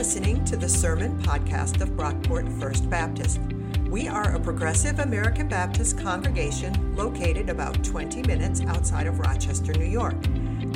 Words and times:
listening 0.00 0.42
to 0.46 0.56
the 0.56 0.66
Sermon 0.66 1.22
Podcast 1.22 1.82
of 1.82 1.90
Brockport 1.90 2.58
First 2.58 2.88
Baptist. 2.88 3.38
We 3.90 4.08
are 4.08 4.34
a 4.34 4.40
progressive 4.40 4.98
American 4.98 5.46
Baptist 5.46 5.98
congregation 5.98 6.96
located 6.96 7.50
about 7.50 7.84
20 7.84 8.22
minutes 8.22 8.62
outside 8.62 9.06
of 9.06 9.18
Rochester, 9.18 9.74
New 9.74 9.84
York. 9.84 10.16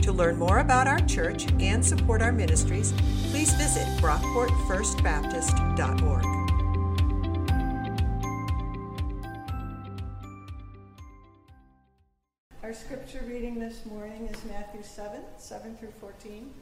To 0.02 0.12
learn 0.12 0.38
more 0.38 0.58
about 0.58 0.88
our 0.88 1.00
church 1.00 1.50
and 1.58 1.82
support 1.82 2.20
our 2.20 2.32
ministries, 2.32 2.92
please 3.30 3.50
visit 3.54 3.86
brockportfirstbaptist.org. 4.02 6.24
Our 12.62 12.74
scripture 12.74 13.24
reading 13.26 13.58
this 13.58 13.86
morning 13.86 14.26
is 14.26 14.44
Matthew 14.44 14.82
7, 14.82 15.22
7 15.38 15.76
through 15.76 15.94
14 15.98 16.52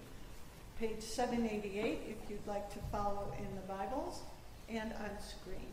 page 0.83 1.01
788 1.01 2.01
if 2.09 2.29
you'd 2.29 2.45
like 2.45 2.69
to 2.73 2.81
follow 2.91 3.33
in 3.39 3.47
the 3.55 3.73
Bibles 3.73 4.19
and 4.69 4.93
on 4.95 5.11
screen. 5.21 5.71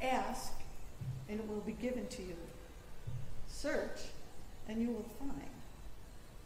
Ask, 0.00 0.54
and 1.28 1.38
it 1.38 1.46
will 1.46 1.60
be 1.60 1.72
given 1.72 2.06
to 2.06 2.22
you. 2.22 2.36
Search, 3.48 4.00
and 4.66 4.80
you 4.80 4.88
will 4.88 5.04
find. 5.18 5.50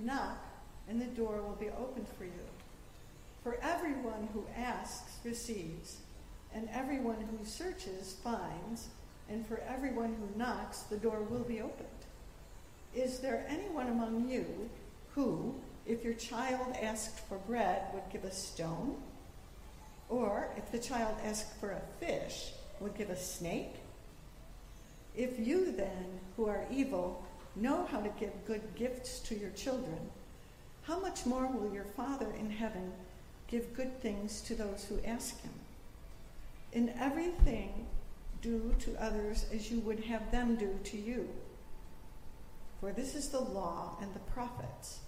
Knock, 0.00 0.45
and 0.88 1.00
the 1.00 1.06
door 1.06 1.40
will 1.40 1.54
be 1.54 1.68
opened 1.68 2.09
for 2.18 2.24
you. 2.24 2.32
For 3.45 3.56
everyone 3.62 4.28
who 4.32 4.45
asks 4.56 5.18
receives, 5.24 5.98
and 6.52 6.68
everyone 6.73 7.28
who 7.30 7.45
searches 7.45 8.16
finds, 8.24 8.88
and 9.28 9.46
for 9.46 9.62
everyone 9.68 10.16
who 10.16 10.37
knocks, 10.37 10.80
the 10.80 10.96
door 10.96 11.23
will 11.23 11.45
be 11.45 11.60
opened. 11.60 11.87
Is 12.92 13.20
there 13.20 13.46
anyone 13.48 13.87
among 13.87 14.28
you 14.28 14.68
who, 15.14 15.54
if 15.90 16.04
your 16.04 16.14
child 16.14 16.76
asked 16.80 17.18
for 17.28 17.38
bread, 17.38 17.82
would 17.92 18.08
give 18.12 18.22
a 18.22 18.30
stone? 18.30 18.94
Or 20.09 20.48
if 20.56 20.70
the 20.70 20.78
child 20.78 21.16
asked 21.24 21.52
for 21.59 21.73
a 21.73 21.82
fish, 21.98 22.52
would 22.78 22.96
give 22.96 23.10
a 23.10 23.16
snake? 23.16 23.74
If 25.16 25.45
you 25.45 25.73
then, 25.73 26.20
who 26.37 26.46
are 26.46 26.65
evil, 26.70 27.24
know 27.56 27.88
how 27.90 28.00
to 28.00 28.09
give 28.20 28.46
good 28.46 28.62
gifts 28.76 29.18
to 29.20 29.37
your 29.37 29.50
children, 29.50 29.98
how 30.82 31.00
much 31.00 31.26
more 31.26 31.48
will 31.48 31.74
your 31.74 31.84
Father 31.84 32.28
in 32.38 32.50
heaven 32.50 32.93
give 33.48 33.74
good 33.74 34.00
things 34.00 34.40
to 34.43 34.54
those 34.54 34.87
who 34.88 35.00
ask 35.04 35.43
him? 35.43 35.52
In 36.72 36.90
everything, 37.00 37.87
do 38.43 38.74
to 38.78 39.02
others 39.02 39.46
as 39.52 39.72
you 39.72 39.80
would 39.80 40.04
have 40.04 40.30
them 40.30 40.54
do 40.54 40.78
to 40.84 40.96
you. 40.96 41.28
For 42.80 42.93
this 42.93 43.16
is 43.16 43.28
the 43.28 43.40
law 43.40 43.96
and 44.00 44.15
the 44.15 44.20
prophets. 44.20 45.00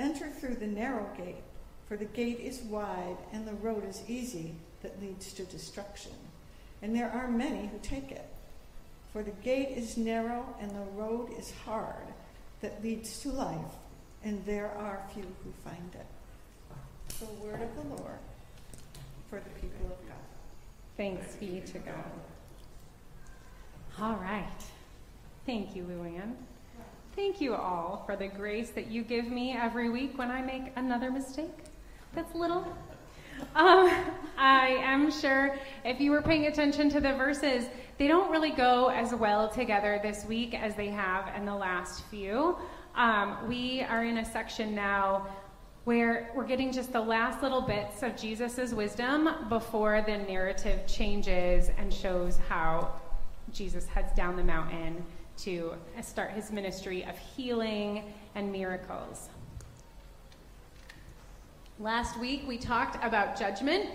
Enter 0.00 0.30
through 0.30 0.54
the 0.54 0.66
narrow 0.66 1.06
gate, 1.14 1.42
for 1.86 1.98
the 1.98 2.06
gate 2.06 2.40
is 2.40 2.62
wide 2.62 3.18
and 3.34 3.46
the 3.46 3.52
road 3.52 3.86
is 3.86 4.02
easy 4.08 4.54
that 4.82 4.98
leads 4.98 5.34
to 5.34 5.44
destruction. 5.44 6.12
And 6.80 6.96
there 6.96 7.10
are 7.10 7.28
many 7.28 7.66
who 7.66 7.78
take 7.82 8.10
it. 8.10 8.26
For 9.12 9.22
the 9.22 9.30
gate 9.42 9.76
is 9.76 9.98
narrow 9.98 10.46
and 10.58 10.70
the 10.70 10.90
road 10.94 11.28
is 11.38 11.52
hard 11.66 12.06
that 12.62 12.82
leads 12.82 13.20
to 13.20 13.28
life, 13.30 13.74
and 14.24 14.42
there 14.46 14.70
are 14.78 15.04
few 15.12 15.26
who 15.44 15.52
find 15.62 15.94
it. 15.94 16.06
The 17.18 17.26
word 17.44 17.60
of 17.60 17.74
the 17.76 18.02
Lord 18.02 18.18
for 19.28 19.38
the 19.40 19.60
people 19.60 19.86
of 19.86 20.08
God. 20.08 20.16
Thanks 20.96 21.36
be 21.36 21.62
to 21.72 21.78
God. 21.78 22.10
All 24.00 24.16
right. 24.16 24.48
Thank 25.44 25.76
you, 25.76 25.82
Luann. 25.82 26.36
Thank 27.20 27.42
you 27.42 27.54
all 27.54 28.02
for 28.06 28.16
the 28.16 28.28
grace 28.28 28.70
that 28.70 28.86
you 28.86 29.02
give 29.02 29.26
me 29.26 29.52
every 29.52 29.90
week 29.90 30.16
when 30.16 30.30
I 30.30 30.40
make 30.40 30.72
another 30.76 31.10
mistake. 31.10 31.52
That's 32.14 32.34
little. 32.34 32.66
Um, 33.54 33.90
I 34.38 34.78
am 34.82 35.10
sure 35.10 35.54
if 35.84 36.00
you 36.00 36.12
were 36.12 36.22
paying 36.22 36.46
attention 36.46 36.88
to 36.88 36.98
the 36.98 37.12
verses, 37.12 37.66
they 37.98 38.08
don't 38.08 38.30
really 38.30 38.52
go 38.52 38.88
as 38.88 39.14
well 39.14 39.50
together 39.50 40.00
this 40.02 40.24
week 40.24 40.54
as 40.54 40.74
they 40.76 40.88
have 40.88 41.30
in 41.36 41.44
the 41.44 41.54
last 41.54 42.06
few. 42.06 42.56
Um, 42.94 43.36
we 43.46 43.82
are 43.82 44.02
in 44.02 44.16
a 44.16 44.24
section 44.24 44.74
now 44.74 45.26
where 45.84 46.32
we're 46.34 46.46
getting 46.46 46.72
just 46.72 46.90
the 46.90 47.02
last 47.02 47.42
little 47.42 47.60
bits 47.60 48.02
of 48.02 48.16
Jesus' 48.16 48.72
wisdom 48.72 49.28
before 49.50 50.00
the 50.00 50.16
narrative 50.16 50.86
changes 50.86 51.70
and 51.76 51.92
shows 51.92 52.38
how 52.48 52.98
Jesus 53.52 53.86
heads 53.88 54.14
down 54.14 54.36
the 54.36 54.44
mountain 54.44 55.04
to 55.44 55.74
start 56.02 56.32
his 56.32 56.50
ministry 56.50 57.04
of 57.04 57.16
healing 57.18 58.12
and 58.34 58.52
miracles. 58.52 59.28
Last 61.78 62.18
week, 62.18 62.44
we 62.46 62.58
talked 62.58 63.02
about 63.02 63.38
judgment, 63.38 63.88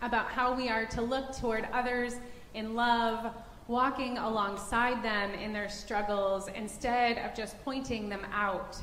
about 0.00 0.28
how 0.28 0.54
we 0.54 0.68
are 0.68 0.86
to 0.86 1.02
look 1.02 1.36
toward 1.36 1.68
others 1.72 2.14
in 2.54 2.74
love, 2.74 3.34
walking 3.68 4.16
alongside 4.16 5.02
them 5.02 5.34
in 5.34 5.52
their 5.52 5.68
struggles 5.68 6.48
instead 6.54 7.18
of 7.18 7.36
just 7.36 7.62
pointing 7.62 8.08
them 8.08 8.24
out. 8.32 8.78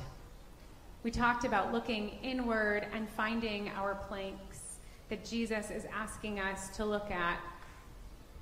We 1.03 1.09
talked 1.09 1.45
about 1.45 1.73
looking 1.73 2.11
inward 2.21 2.87
and 2.93 3.09
finding 3.09 3.69
our 3.69 3.95
planks 3.95 4.77
that 5.09 5.25
Jesus 5.25 5.71
is 5.71 5.85
asking 5.91 6.39
us 6.39 6.69
to 6.77 6.85
look 6.85 7.09
at. 7.11 7.39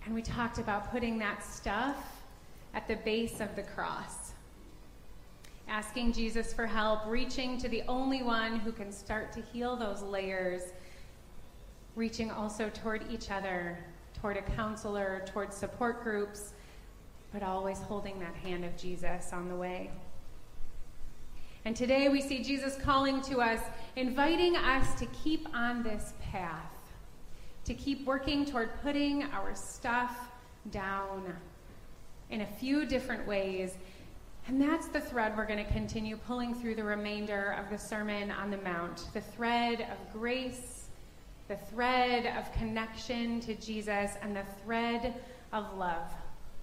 And 0.06 0.14
we 0.14 0.22
talked 0.22 0.58
about 0.58 0.92
putting 0.92 1.18
that 1.20 1.44
stuff 1.44 2.21
at 2.74 2.88
the 2.88 2.96
base 2.98 3.40
of 3.40 3.56
the 3.56 3.64
cross, 3.64 4.32
asking 5.68 6.14
Jesus 6.14 6.54
for 6.54 6.66
help, 6.66 7.06
reaching 7.06 7.58
to 7.58 7.70
the 7.70 7.84
only 7.88 8.24
one 8.24 8.60
who 8.60 8.72
can 8.72 8.92
start 8.92 9.32
to 9.34 9.42
heal 9.42 9.76
those 9.76 10.02
layers, 10.02 10.74
reaching 11.96 12.32
also 12.32 12.70
toward 12.70 13.04
each 13.12 13.32
other, 13.32 13.78
toward 14.20 14.38
a 14.38 14.42
counselor, 14.42 15.24
toward 15.26 15.54
support 15.54 16.04
groups, 16.04 16.54
but 17.34 17.44
always 17.44 17.80
holding 17.80 18.20
that 18.20 18.36
hand 18.36 18.64
of 18.64 18.76
Jesus 18.78 19.32
on 19.34 19.50
the 19.50 19.56
way. 19.56 19.90
And 21.64 21.76
today 21.76 22.10
we 22.10 22.22
see 22.22 22.44
Jesus 22.44 22.76
calling 22.82 23.22
to 23.24 23.40
us, 23.40 23.60
inviting 23.96 24.56
us 24.56 24.98
to 25.00 25.06
keep 25.08 25.48
on 25.54 25.84
this 25.84 26.14
path, 26.22 26.74
to 27.66 27.74
keep 27.74 28.06
working 28.06 28.46
toward 28.46 28.70
putting 28.82 29.24
our 29.26 29.54
stuff 29.54 30.18
down 30.72 31.36
in 32.32 32.42
a 32.42 32.46
few 32.46 32.86
different 32.86 33.28
ways. 33.28 33.76
And 34.48 34.60
that's 34.60 34.88
the 34.88 35.00
thread 35.00 35.38
we're 35.38 35.46
going 35.46 35.64
to 35.64 35.72
continue 35.72 36.18
pulling 36.18 36.56
through 36.56 36.76
the 36.76 36.84
remainder 36.84 37.56
of 37.60 37.70
the 37.70 37.78
Sermon 37.78 38.32
on 38.32 38.50
the 38.50 38.58
Mount 38.58 39.08
the 39.14 39.22
thread 39.22 39.82
of 39.82 40.14
grace, 40.14 40.86
the 41.48 41.58
thread 41.58 42.26
of 42.38 42.52
connection 42.54 43.40
to 43.42 43.54
Jesus, 43.56 44.12
and 44.22 44.36
the 44.36 44.46
thread 44.64 45.14
of 45.54 45.78
love. 45.78 46.12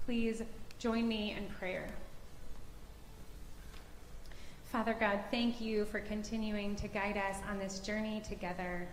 Please 0.06 0.42
join 0.78 1.06
me 1.06 1.36
in 1.38 1.46
prayer. 1.54 1.88
Father 4.72 4.94
God, 4.98 5.20
thank 5.30 5.60
you 5.60 5.86
for 5.86 6.00
continuing 6.00 6.76
to 6.76 6.88
guide 6.88 7.16
us 7.16 7.36
on 7.48 7.58
this 7.58 7.80
journey 7.80 8.20
together. 8.28 8.86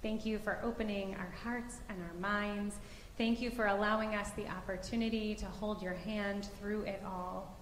Thank 0.00 0.24
you 0.24 0.38
for 0.38 0.60
opening 0.62 1.16
our 1.16 1.34
hearts 1.42 1.78
and 1.88 1.98
our 2.00 2.20
minds 2.20 2.76
Thank 3.18 3.40
you 3.40 3.50
for 3.50 3.66
allowing 3.66 4.14
us 4.14 4.30
the 4.36 4.46
opportunity 4.46 5.34
to 5.34 5.44
hold 5.44 5.82
your 5.82 5.94
hand 5.94 6.48
through 6.60 6.82
it 6.82 7.02
all. 7.04 7.52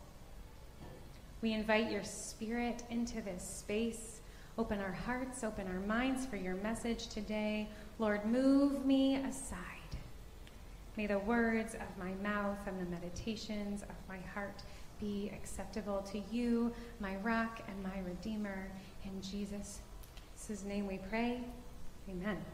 We 1.41 1.55
invite 1.55 1.91
your 1.91 2.05
spirit 2.05 2.83
into 2.91 3.23
this 3.23 3.43
space. 3.43 4.21
Open 4.59 4.81
our 4.81 4.93
hearts, 4.93 5.45
open 5.45 5.67
our 5.67 5.81
minds 5.81 6.27
for 6.27 6.37
your 6.37 6.57
message 6.57 7.07
today. 7.09 7.71
Lord, 7.99 8.27
move 8.27 8.85
me 8.85 9.17
aside. 9.17 9.63
May 10.99 11.07
the 11.07 11.21
words 11.21 11.75
of 11.75 11.99
my 11.99 12.13
mouth 12.23 12.59
and 12.67 12.79
the 12.79 12.91
meditations 12.91 13.81
of 13.81 13.97
my 14.11 14.19
heart 14.35 14.63
be 15.01 15.33
acceptable 15.35 16.07
to 16.13 16.21
you, 16.31 16.71
my 17.01 17.17
rock 17.17 17.63
and 17.67 17.83
my 17.83 17.99
redeemer. 18.07 18.71
In 19.05 19.23
Jesus' 19.23 19.81
name 20.67 20.87
we 20.87 20.99
pray. 21.09 21.41
Amen. 22.11 22.45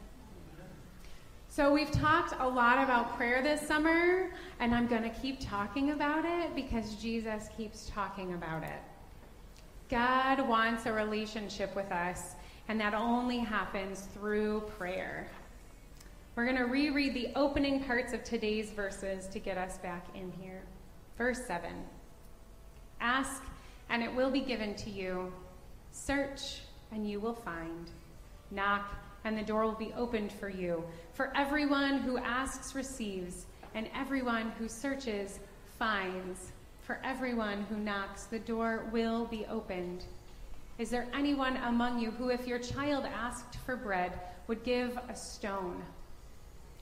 So, 1.55 1.71
we've 1.71 1.91
talked 1.91 2.33
a 2.41 2.49
lot 2.49 2.83
about 2.83 3.15
prayer 3.15 3.43
this 3.43 3.61
summer, 3.61 4.31
and 4.59 4.75
I'm 4.75 4.87
going 4.87 5.03
to 5.03 5.11
keep 5.11 5.39
talking 5.39 5.91
about 5.91 6.25
it 6.25 6.55
because 6.55 6.95
Jesus 6.95 7.51
keeps 7.55 7.91
talking 7.91 8.33
about 8.33 8.63
it. 8.63 8.81
God 9.91 10.49
wants 10.49 10.87
a 10.87 10.93
relationship 10.95 11.77
with 11.77 11.93
us, 11.93 12.37
and 12.69 12.81
that 12.81 12.95
only 12.95 13.37
happens 13.37 14.09
through 14.15 14.63
prayer. 14.79 15.29
We're 16.37 16.47
going 16.47 16.57
to 16.57 16.65
reread 16.65 17.13
the 17.13 17.29
opening 17.37 17.85
parts 17.85 18.15
of 18.15 18.25
today's 18.25 18.71
verses 18.71 19.27
to 19.27 19.39
get 19.39 19.59
us 19.59 19.77
back 19.77 20.07
in 20.15 20.33
here. 20.41 20.63
Verse 21.19 21.45
7 21.47 21.71
Ask, 22.99 23.43
and 23.91 24.03
it 24.03 24.15
will 24.15 24.31
be 24.31 24.41
given 24.41 24.75
to 24.77 24.89
you. 24.89 25.31
Search, 25.91 26.61
and 26.93 27.07
you 27.07 27.21
will 27.21 27.35
find. 27.35 27.91
Knock, 28.51 28.91
and 29.25 29.37
the 29.37 29.43
door 29.43 29.65
will 29.65 29.73
be 29.73 29.93
opened 29.97 30.33
for 30.33 30.49
you. 30.49 30.85
For 31.15 31.33
everyone 31.37 31.99
who 31.99 32.19
asks 32.19 32.75
receives, 32.75 33.47
and 33.75 33.89
everyone 33.95 34.51
who 34.59 34.69
searches 34.69 35.39
finds. 35.79 36.53
For 36.83 36.99
everyone 37.05 37.63
who 37.69 37.77
knocks, 37.77 38.25
the 38.25 38.39
door 38.41 38.85
will 38.93 39.27
be 39.27 39.47
opened. 39.47 40.05
Is 40.79 40.91
there 40.91 41.07
anyone 41.15 41.57
among 41.59 42.01
you 42.01 42.11
who, 42.11 42.31
if 42.31 42.47
your 42.47 42.59
child 42.59 43.07
asked 43.07 43.57
for 43.65 43.77
bread, 43.77 44.13
would 44.49 44.65
give 44.65 44.99
a 45.09 45.15
stone? 45.15 45.83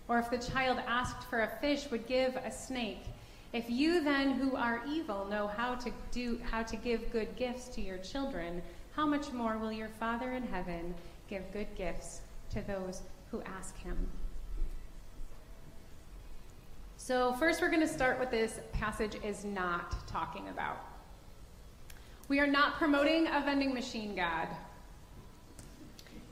Or 0.08 0.18
if 0.18 0.30
the 0.30 0.38
child 0.38 0.78
asked 0.86 1.28
for 1.28 1.42
a 1.42 1.56
fish, 1.60 1.90
would 1.90 2.06
give 2.06 2.36
a 2.36 2.50
snake? 2.50 3.04
If 3.52 3.68
you 3.68 4.02
then, 4.02 4.32
who 4.32 4.56
are 4.56 4.82
evil, 4.88 5.26
know 5.26 5.48
how 5.48 5.74
to 5.74 5.92
do 6.12 6.40
how 6.50 6.62
to 6.62 6.76
give 6.76 7.12
good 7.12 7.36
gifts 7.36 7.68
to 7.70 7.80
your 7.80 7.98
children, 7.98 8.62
how 8.94 9.06
much 9.06 9.32
more 9.32 9.58
will 9.58 9.72
your 9.72 9.88
Father 9.88 10.32
in 10.32 10.44
heaven 10.44 10.94
give 11.28 11.52
good 11.52 11.66
gifts 11.76 12.20
to 12.50 12.62
those 12.62 13.02
who 13.30 13.42
ask 13.42 13.76
him? 13.78 13.96
So, 16.96 17.32
first, 17.34 17.62
we're 17.62 17.70
going 17.70 17.80
to 17.80 17.88
start 17.88 18.18
what 18.18 18.30
this 18.30 18.60
passage 18.72 19.16
is 19.24 19.44
not 19.44 20.06
talking 20.06 20.48
about. 20.48 20.78
We 22.28 22.38
are 22.38 22.46
not 22.46 22.74
promoting 22.74 23.26
a 23.26 23.40
vending 23.44 23.74
machine 23.74 24.14
God. 24.14 24.48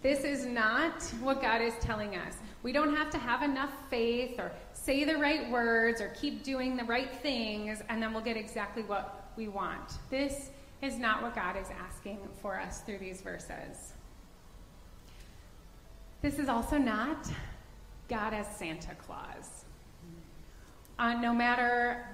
This 0.03 0.21
is 0.25 0.47
not 0.47 1.03
what 1.21 1.43
God 1.43 1.61
is 1.61 1.75
telling 1.81 2.15
us. 2.15 2.35
We 2.63 2.73
don't 2.73 2.95
have 2.95 3.11
to 3.11 3.19
have 3.19 3.43
enough 3.43 3.73
faith 3.91 4.39
or 4.39 4.53
say 4.73 5.05
the 5.05 5.17
right 5.17 5.51
words 5.51 6.01
or 6.01 6.09
keep 6.11 6.45
doing 6.45 6.77
the 6.77 6.85
right 6.85 7.13
things, 7.17 7.83
and 7.89 8.01
then 8.03 8.13
we'll 8.13 8.23
get 8.23 8.37
exactly 8.37 8.83
what 8.83 9.33
we 9.37 9.49
want. 9.49 9.95
This 10.11 10.51
is 10.83 10.99
not 10.99 11.23
what 11.23 11.35
God 11.35 11.57
is 11.57 11.69
asking 11.71 12.19
for 12.41 12.61
us 12.61 12.83
through 12.83 12.99
these 12.99 13.21
verses. 13.21 13.95
This 16.21 16.41
is 16.41 16.49
also 16.49 16.79
not 16.79 17.31
God 18.09 18.35
as 18.35 18.47
Santa 18.57 18.95
Claus. 18.97 19.65
Uh, 20.99 21.15
no 21.15 21.33
matter 21.33 22.05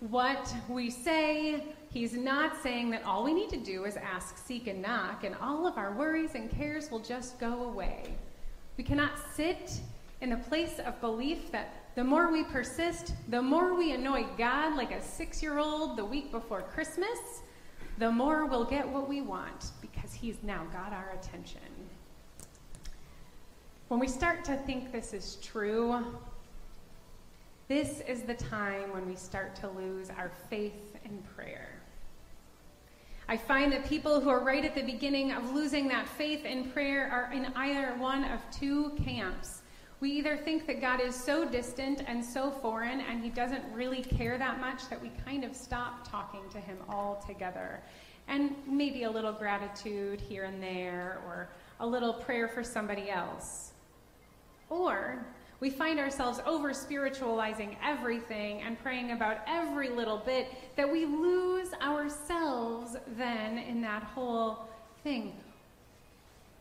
what 0.00 0.54
we 0.66 0.88
say, 0.88 1.64
he's 1.90 2.14
not 2.14 2.56
saying 2.62 2.88
that 2.88 3.04
all 3.04 3.22
we 3.22 3.34
need 3.34 3.50
to 3.50 3.58
do 3.58 3.84
is 3.84 3.98
ask, 3.98 4.38
seek, 4.38 4.66
and 4.66 4.80
knock, 4.80 5.24
and 5.24 5.34
all 5.42 5.66
of 5.66 5.76
our 5.76 5.92
worries 5.92 6.34
and 6.34 6.50
cares 6.50 6.90
will 6.90 7.00
just 7.00 7.38
go 7.38 7.64
away. 7.64 8.14
We 8.78 8.84
cannot 8.84 9.12
sit 9.34 9.78
in 10.22 10.30
the 10.30 10.38
place 10.38 10.78
of 10.78 10.98
belief 11.02 11.52
that 11.52 11.74
the 11.96 12.04
more 12.04 12.32
we 12.32 12.44
persist, 12.44 13.12
the 13.28 13.42
more 13.42 13.74
we 13.74 13.92
annoy 13.92 14.24
God 14.38 14.74
like 14.74 14.90
a 14.90 15.02
six 15.02 15.42
year 15.42 15.58
old 15.58 15.98
the 15.98 16.04
week 16.04 16.30
before 16.30 16.62
Christmas, 16.62 17.42
the 17.98 18.10
more 18.10 18.46
we'll 18.46 18.64
get 18.64 18.88
what 18.88 19.06
we 19.06 19.20
want 19.20 19.72
because 19.82 20.14
He's 20.14 20.36
now 20.42 20.64
got 20.72 20.94
our 20.94 21.10
attention. 21.10 21.79
When 23.90 23.98
we 23.98 24.06
start 24.06 24.44
to 24.44 24.54
think 24.54 24.92
this 24.92 25.12
is 25.12 25.36
true, 25.42 26.00
this 27.66 28.02
is 28.06 28.22
the 28.22 28.34
time 28.34 28.92
when 28.92 29.04
we 29.04 29.16
start 29.16 29.56
to 29.56 29.68
lose 29.68 30.10
our 30.10 30.30
faith 30.48 30.96
in 31.04 31.20
prayer. 31.34 31.72
I 33.28 33.36
find 33.36 33.72
that 33.72 33.84
people 33.84 34.20
who 34.20 34.28
are 34.28 34.44
right 34.44 34.64
at 34.64 34.76
the 34.76 34.84
beginning 34.84 35.32
of 35.32 35.52
losing 35.52 35.88
that 35.88 36.06
faith 36.06 36.44
in 36.44 36.70
prayer 36.70 37.10
are 37.10 37.32
in 37.32 37.46
either 37.56 37.88
one 37.98 38.22
of 38.26 38.38
two 38.52 38.92
camps. 39.04 39.62
We 39.98 40.12
either 40.12 40.36
think 40.36 40.68
that 40.68 40.80
God 40.80 41.00
is 41.00 41.16
so 41.16 41.44
distant 41.44 42.04
and 42.06 42.24
so 42.24 42.52
foreign 42.52 43.00
and 43.00 43.24
he 43.24 43.28
doesn't 43.28 43.64
really 43.74 44.04
care 44.04 44.38
that 44.38 44.60
much 44.60 44.88
that 44.88 45.02
we 45.02 45.10
kind 45.24 45.42
of 45.42 45.56
stop 45.56 46.08
talking 46.08 46.48
to 46.52 46.60
him 46.60 46.78
altogether. 46.88 47.80
And 48.28 48.54
maybe 48.68 49.02
a 49.02 49.10
little 49.10 49.32
gratitude 49.32 50.20
here 50.20 50.44
and 50.44 50.62
there 50.62 51.20
or 51.26 51.48
a 51.80 51.86
little 51.86 52.14
prayer 52.14 52.46
for 52.46 52.62
somebody 52.62 53.10
else. 53.10 53.69
Or 54.70 55.26
we 55.60 55.68
find 55.68 55.98
ourselves 55.98 56.40
over 56.46 56.72
spiritualizing 56.72 57.76
everything 57.84 58.62
and 58.62 58.80
praying 58.82 59.10
about 59.10 59.38
every 59.46 59.90
little 59.90 60.18
bit 60.18 60.48
that 60.76 60.90
we 60.90 61.04
lose 61.04 61.68
ourselves 61.82 62.96
then 63.18 63.58
in 63.58 63.82
that 63.82 64.02
whole 64.02 64.70
thing. 65.02 65.34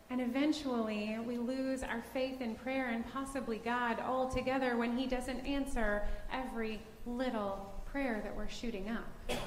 And 0.10 0.20
eventually, 0.20 1.18
we 1.26 1.38
lose 1.38 1.84
our 1.84 2.02
faith 2.14 2.42
in 2.42 2.56
prayer 2.56 2.90
and 2.90 3.08
possibly 3.14 3.60
God 3.60 4.00
altogether 4.00 4.76
when 4.76 4.98
He 4.98 5.06
doesn't 5.06 5.40
answer 5.42 6.04
every 6.34 6.82
little 7.06 7.72
prayer 7.86 8.20
that 8.24 8.36
we're 8.36 8.50
shooting 8.50 8.90
up. 8.90 9.38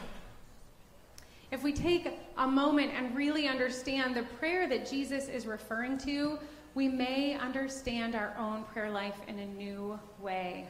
If 1.51 1.63
we 1.63 1.73
take 1.73 2.09
a 2.39 2.47
moment 2.47 2.93
and 2.97 3.15
really 3.15 3.49
understand 3.49 4.17
the 4.17 4.23
prayer 4.23 4.69
that 4.69 4.89
Jesus 4.89 5.29
is 5.29 5.47
referring 5.47 5.99
to, 5.99 6.39
we 6.75 6.89
may 6.89 7.37
understand 7.37 8.15
our 8.15 8.35
own 8.39 8.65
prayer 8.65 8.91
life 8.91 9.17
in 9.29 9.39
a 9.39 9.47
new 9.47 9.99
way. 10.21 10.67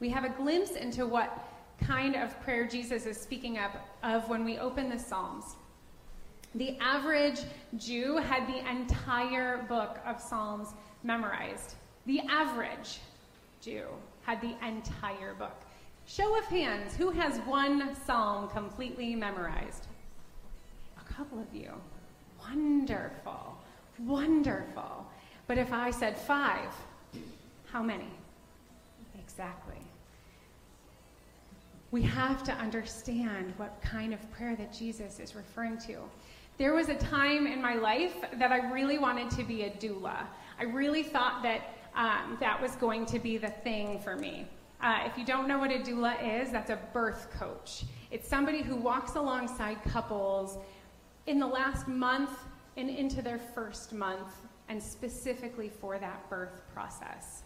We 0.00 0.08
have 0.10 0.24
a 0.24 0.28
glimpse 0.28 0.72
into 0.72 1.06
what 1.06 1.46
kind 1.80 2.14
of 2.14 2.40
prayer 2.42 2.66
Jesus 2.66 3.06
is 3.06 3.20
speaking 3.20 3.58
of, 3.58 3.70
of 4.02 4.28
when 4.28 4.44
we 4.44 4.58
open 4.58 4.88
the 4.88 4.98
Psalms. 4.98 5.56
The 6.54 6.76
average 6.78 7.40
Jew 7.76 8.16
had 8.16 8.46
the 8.46 8.68
entire 8.70 9.64
book 9.68 9.98
of 10.06 10.20
Psalms 10.20 10.68
memorized. 11.02 11.74
The 12.06 12.20
average 12.28 13.00
Jew 13.60 13.86
had 14.22 14.40
the 14.40 14.54
entire 14.66 15.34
book. 15.34 15.60
Show 16.06 16.38
of 16.38 16.44
hands, 16.44 16.96
who 16.96 17.10
has 17.10 17.38
one 17.40 17.94
psalm 18.06 18.48
completely 18.48 19.14
memorized? 19.14 19.88
A 20.98 21.12
couple 21.12 21.38
of 21.38 21.54
you. 21.54 21.70
Wonderful. 22.40 23.47
Wonderful. 24.06 25.06
But 25.46 25.58
if 25.58 25.72
I 25.72 25.90
said 25.90 26.16
five, 26.16 26.72
how 27.70 27.82
many? 27.82 28.08
Exactly. 29.18 29.76
We 31.90 32.02
have 32.02 32.42
to 32.44 32.52
understand 32.52 33.54
what 33.56 33.80
kind 33.80 34.12
of 34.12 34.30
prayer 34.30 34.54
that 34.56 34.72
Jesus 34.72 35.18
is 35.18 35.34
referring 35.34 35.78
to. 35.78 35.98
There 36.58 36.74
was 36.74 36.88
a 36.88 36.96
time 36.96 37.46
in 37.46 37.62
my 37.62 37.74
life 37.74 38.14
that 38.34 38.52
I 38.52 38.70
really 38.70 38.98
wanted 38.98 39.30
to 39.30 39.44
be 39.44 39.62
a 39.62 39.70
doula. 39.70 40.26
I 40.58 40.64
really 40.64 41.02
thought 41.02 41.42
that 41.44 41.62
um, 41.94 42.36
that 42.40 42.60
was 42.60 42.72
going 42.76 43.06
to 43.06 43.18
be 43.18 43.38
the 43.38 43.48
thing 43.48 44.00
for 44.00 44.16
me. 44.16 44.46
Uh, 44.80 45.00
if 45.06 45.16
you 45.16 45.24
don't 45.24 45.48
know 45.48 45.58
what 45.58 45.70
a 45.70 45.78
doula 45.78 46.42
is, 46.42 46.50
that's 46.50 46.70
a 46.70 46.78
birth 46.92 47.28
coach. 47.30 47.84
It's 48.10 48.28
somebody 48.28 48.62
who 48.62 48.76
walks 48.76 49.14
alongside 49.14 49.82
couples 49.84 50.58
in 51.26 51.38
the 51.38 51.46
last 51.46 51.88
month 51.88 52.30
and 52.76 52.90
into 52.90 53.22
their 53.22 53.38
first 53.38 53.92
month, 53.92 54.34
and 54.68 54.82
specifically 54.82 55.68
for 55.68 55.98
that 55.98 56.28
birth 56.28 56.62
process. 56.72 57.42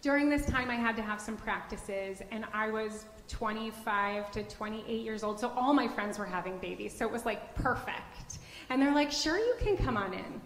During 0.00 0.30
this 0.30 0.46
time, 0.46 0.70
I 0.70 0.76
had 0.76 0.94
to 0.96 1.02
have 1.02 1.20
some 1.20 1.36
practices, 1.36 2.22
and 2.30 2.44
I 2.52 2.70
was 2.70 3.06
25 3.26 4.30
to 4.30 4.42
28 4.44 5.02
years 5.02 5.24
old, 5.24 5.40
so 5.40 5.52
all 5.56 5.74
my 5.74 5.88
friends 5.88 6.18
were 6.18 6.24
having 6.24 6.58
babies, 6.58 6.96
so 6.96 7.04
it 7.04 7.10
was 7.10 7.26
like 7.26 7.54
perfect. 7.56 8.38
And 8.70 8.80
they're 8.80 8.94
like, 8.94 9.10
sure, 9.10 9.38
you 9.38 9.54
can 9.58 9.76
come 9.76 9.96
on 9.96 10.14
in. 10.14 10.40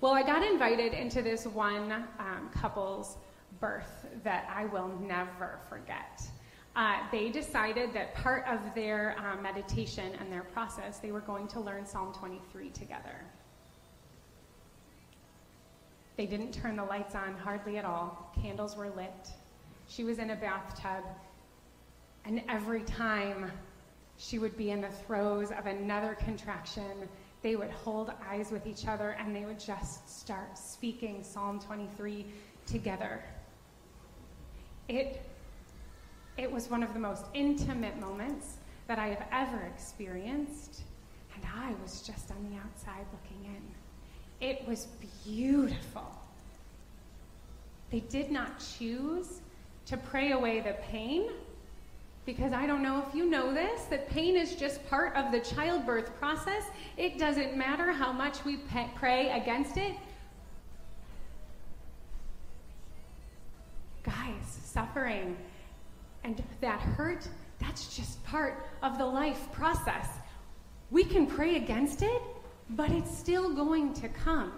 Well, 0.00 0.12
I 0.12 0.22
got 0.22 0.42
invited 0.42 0.92
into 0.92 1.22
this 1.22 1.46
one 1.46 1.92
um, 2.18 2.50
couple's 2.54 3.16
birth 3.58 4.06
that 4.22 4.48
I 4.54 4.66
will 4.66 4.88
never 5.00 5.58
forget. 5.68 6.22
Uh, 6.76 6.98
they 7.10 7.28
decided 7.30 7.92
that 7.92 8.14
part 8.14 8.44
of 8.46 8.60
their 8.74 9.16
uh, 9.18 9.40
meditation 9.40 10.12
and 10.20 10.32
their 10.32 10.44
process, 10.44 10.98
they 10.98 11.10
were 11.10 11.20
going 11.20 11.48
to 11.48 11.60
learn 11.60 11.84
Psalm 11.84 12.12
23 12.12 12.70
together. 12.70 13.24
They 16.16 16.26
didn't 16.26 16.52
turn 16.52 16.76
the 16.76 16.84
lights 16.84 17.14
on 17.14 17.34
hardly 17.34 17.78
at 17.78 17.84
all, 17.84 18.32
candles 18.40 18.76
were 18.76 18.90
lit. 18.90 19.30
She 19.88 20.04
was 20.04 20.18
in 20.18 20.30
a 20.30 20.36
bathtub, 20.36 21.04
and 22.24 22.42
every 22.48 22.82
time 22.82 23.50
she 24.16 24.38
would 24.38 24.56
be 24.56 24.70
in 24.70 24.80
the 24.80 24.90
throes 24.90 25.50
of 25.50 25.66
another 25.66 26.16
contraction, 26.24 27.08
they 27.42 27.56
would 27.56 27.70
hold 27.70 28.12
eyes 28.28 28.50
with 28.50 28.66
each 28.66 28.86
other 28.86 29.16
and 29.18 29.34
they 29.34 29.44
would 29.46 29.58
just 29.58 30.20
start 30.20 30.58
speaking 30.58 31.24
Psalm 31.24 31.58
23 31.58 32.26
together. 32.66 33.24
It 34.88 35.22
it 36.40 36.50
was 36.50 36.70
one 36.70 36.82
of 36.82 36.94
the 36.94 36.98
most 36.98 37.26
intimate 37.34 38.00
moments 38.00 38.56
that 38.88 38.98
I 38.98 39.08
have 39.08 39.26
ever 39.30 39.62
experienced, 39.66 40.80
and 41.34 41.44
I 41.54 41.74
was 41.82 42.00
just 42.00 42.30
on 42.30 42.50
the 42.50 42.56
outside 42.56 43.04
looking 43.12 43.44
in. 43.44 44.48
It 44.48 44.66
was 44.66 44.86
beautiful. 45.22 46.10
They 47.90 48.00
did 48.00 48.30
not 48.30 48.64
choose 48.78 49.40
to 49.86 49.98
pray 49.98 50.32
away 50.32 50.60
the 50.60 50.76
pain 50.90 51.28
because 52.24 52.54
I 52.54 52.66
don't 52.66 52.82
know 52.82 53.04
if 53.06 53.14
you 53.14 53.26
know 53.26 53.52
this, 53.52 53.84
that 53.84 54.08
pain 54.08 54.36
is 54.36 54.54
just 54.54 54.86
part 54.88 55.14
of 55.16 55.32
the 55.32 55.40
childbirth 55.40 56.16
process. 56.18 56.64
It 56.96 57.18
doesn't 57.18 57.54
matter 57.54 57.92
how 57.92 58.12
much 58.12 58.44
we 58.46 58.60
pray 58.94 59.30
against 59.30 59.76
it. 59.76 59.94
Guys, 64.04 64.58
suffering 64.64 65.36
and 66.24 66.42
that 66.60 66.80
hurt, 66.80 67.28
that's 67.58 67.96
just 67.96 68.22
part 68.24 68.66
of 68.82 68.98
the 68.98 69.06
life 69.06 69.50
process. 69.52 70.06
We 70.90 71.04
can 71.04 71.26
pray 71.26 71.56
against 71.56 72.02
it, 72.02 72.22
but 72.70 72.90
it's 72.90 73.16
still 73.16 73.52
going 73.52 73.92
to 73.94 74.08
come. 74.08 74.52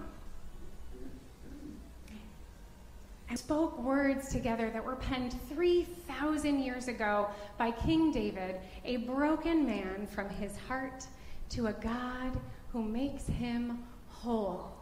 And 3.29 3.39
spoke 3.39 3.79
words 3.79 4.29
together 4.29 4.71
that 4.71 4.85
were 4.85 4.97
penned 4.97 5.35
3,000 5.49 6.63
years 6.63 6.89
ago 6.89 7.29
by 7.57 7.71
King 7.71 8.13
David, 8.13 8.57
a 8.85 8.99
broken 8.99 9.65
man 9.67 10.07
from 10.07 10.29
his 10.29 10.57
heart 10.69 11.07
to 11.51 11.69
a 11.69 11.73
God 11.73 12.39
who 12.73 12.83
makes 12.83 13.27
him 13.27 13.83
whole. 14.09 14.73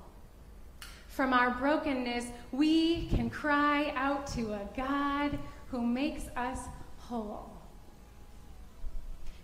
From 1.08 1.32
our 1.32 1.50
brokenness, 1.50 2.26
we 2.50 3.06
can 3.08 3.30
cry 3.30 3.92
out 3.94 4.26
to 4.28 4.52
a 4.52 4.68
God 4.76 5.38
who 5.70 5.86
makes 5.86 6.24
us 6.36 6.58
whole. 6.98 7.50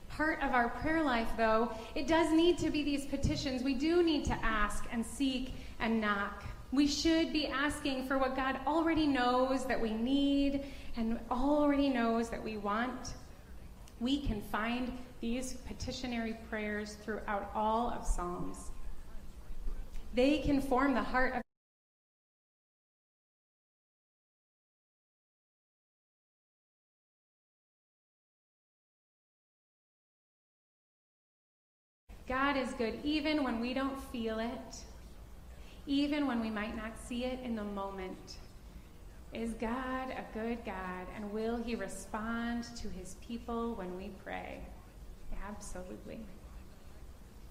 Part 0.09 0.43
of 0.43 0.53
our 0.53 0.71
prayer 0.71 1.03
life, 1.03 1.29
though, 1.37 1.71
it 1.95 2.07
does 2.07 2.33
need 2.33 2.59
to 2.59 2.71
be 2.71 2.83
these 2.83 3.07
petitions. 3.07 3.63
We 3.63 3.75
do 3.75 4.03
need 4.03 4.25
to 4.27 4.33
ask 4.43 4.85
and 4.91 5.05
seek 5.05 5.55
and 5.79 6.01
knock. 6.01 6.45
We 6.73 6.87
should 6.87 7.33
be 7.33 7.47
asking 7.47 8.07
for 8.07 8.19
what 8.19 8.35
God 8.35 8.59
already 8.67 9.07
knows 9.07 9.67
that 9.67 9.81
we 9.81 9.93
need 9.93 10.65
and 10.97 11.19
already 11.31 11.89
knows 11.89 12.29
that 12.31 12.43
we 12.43 12.57
want. 12.57 13.15
We 14.01 14.21
can 14.21 14.41
find 14.41 14.97
these 15.21 15.55
petitionary 15.67 16.37
prayers 16.49 16.97
throughout 17.05 17.51
all 17.55 17.91
of 17.91 18.07
Psalms. 18.07 18.71
They 20.15 20.39
can 20.39 20.61
form 20.61 20.95
the 20.95 21.03
heart 21.03 21.37
of 21.37 21.43
God 32.37 32.59
is 32.59 32.75
good 32.75 32.99
even 33.03 33.43
when 33.43 33.61
we 33.61 33.73
don't 33.73 33.99
feel 34.13 34.41
it, 34.41 34.77
even 35.87 36.27
when 36.27 36.39
we 36.39 36.51
might 36.51 36.77
not 36.77 36.93
see 37.03 37.25
it 37.25 37.39
in 37.43 37.57
the 37.57 37.65
moment. 37.65 38.37
Is 39.33 39.55
God 39.55 40.11
a 40.11 40.23
good 40.35 40.59
God, 40.67 41.07
and 41.17 41.33
will 41.33 41.57
He 41.57 41.75
respond 41.75 42.65
to 42.77 42.91
His 42.91 43.17
people 43.27 43.73
when 43.77 43.97
we 43.97 44.11
pray? 44.23 44.61
Absolutely. 45.49 46.19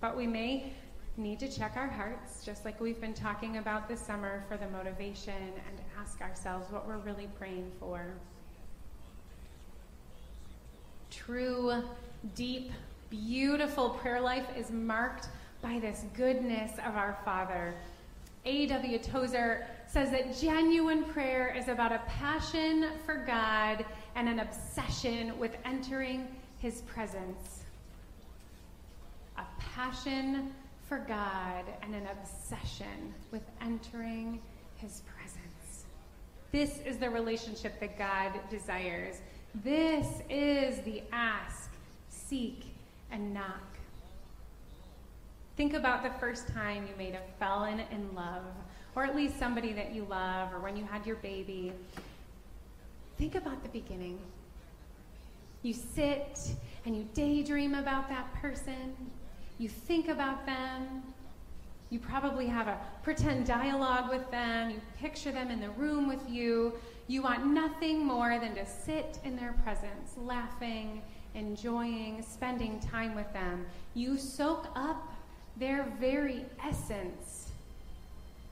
But 0.01 0.15
we 0.15 0.27
may 0.27 0.71
need 1.17 1.39
to 1.39 1.51
check 1.51 1.73
our 1.77 1.87
hearts, 1.87 2.45
just 2.45 2.63
like 2.63 2.79
we've 2.79 3.01
been 3.01 3.15
talking 3.15 3.57
about 3.57 3.87
this 3.87 3.99
summer 3.99 4.43
for 4.47 4.55
the 4.55 4.67
motivation, 4.67 5.33
and 5.33 5.79
ask 5.99 6.21
ourselves 6.21 6.71
what 6.71 6.85
we're 6.85 6.99
really 6.99 7.27
praying 7.39 7.71
for. 7.79 8.13
True, 11.09 11.81
deep, 12.35 12.69
beautiful 13.09 13.91
prayer 13.91 14.21
life 14.21 14.45
is 14.57 14.71
marked 14.71 15.27
by 15.61 15.79
this 15.79 16.05
goodness 16.15 16.71
of 16.85 16.95
our 16.95 17.17
Father. 17.25 17.75
A.W. 18.45 18.99
Tozer 18.99 19.65
says 19.87 20.11
that 20.11 20.37
genuine 20.37 21.03
prayer 21.03 21.55
is 21.57 21.67
about 21.67 21.91
a 21.91 22.01
passion 22.07 22.87
for 23.05 23.15
God 23.15 23.85
and 24.15 24.29
an 24.29 24.39
obsession 24.39 25.37
with 25.39 25.55
entering 25.65 26.27
his 26.59 26.81
presence 26.81 27.65
a 29.37 29.43
passion 29.59 30.53
for 30.87 30.99
God 30.99 31.65
and 31.81 31.95
an 31.95 32.07
obsession 32.07 33.13
with 33.31 33.41
entering 33.61 34.39
his 34.77 35.01
presence. 35.15 35.85
This 36.51 36.79
is 36.85 36.97
the 36.97 37.09
relationship 37.09 37.79
that 37.79 37.97
God 37.97 38.39
desires. 38.49 39.21
This 39.63 40.07
is 40.29 40.79
the 40.85 41.03
ask, 41.11 41.71
seek, 42.09 42.65
and 43.15 43.33
knock. 43.33 43.77
Think 45.57 45.73
about 45.73 46.03
the 46.03 46.11
first 46.19 46.47
time 46.49 46.87
you 46.87 46.93
made 46.97 47.15
a 47.15 47.21
felon 47.39 47.81
in 47.89 48.13
love, 48.13 48.43
or 48.95 49.05
at 49.05 49.15
least 49.15 49.39
somebody 49.39 49.73
that 49.73 49.95
you 49.95 50.05
love, 50.09 50.53
or 50.53 50.59
when 50.59 50.77
you 50.77 50.83
had 50.83 51.05
your 51.05 51.15
baby. 51.17 51.73
Think 53.17 53.35
about 53.35 53.63
the 53.63 53.69
beginning. 53.69 54.19
You 55.63 55.73
sit 55.73 56.39
and 56.85 56.95
you 56.95 57.07
daydream 57.13 57.73
about 57.73 58.09
that 58.09 58.31
person 58.35 58.95
you 59.57 59.69
think 59.69 60.09
about 60.09 60.45
them. 60.45 61.03
You 61.89 61.99
probably 61.99 62.47
have 62.47 62.67
a 62.67 62.77
pretend 63.03 63.45
dialogue 63.45 64.09
with 64.09 64.29
them. 64.31 64.71
You 64.71 64.81
picture 64.99 65.31
them 65.31 65.49
in 65.49 65.61
the 65.61 65.69
room 65.71 66.07
with 66.07 66.29
you. 66.29 66.73
You 67.07 67.21
want 67.21 67.45
nothing 67.45 68.03
more 68.03 68.37
than 68.39 68.55
to 68.55 68.65
sit 68.65 69.19
in 69.23 69.35
their 69.35 69.53
presence, 69.63 70.15
laughing, 70.17 71.01
enjoying, 71.35 72.23
spending 72.27 72.79
time 72.79 73.13
with 73.13 73.31
them. 73.33 73.65
You 73.93 74.17
soak 74.17 74.67
up 74.75 75.13
their 75.57 75.93
very 75.99 76.45
essence 76.65 77.51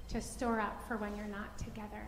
to 0.09 0.21
store 0.21 0.59
up 0.59 0.87
for 0.87 0.97
when 0.97 1.15
you're 1.15 1.25
not 1.25 1.57
together. 1.57 2.07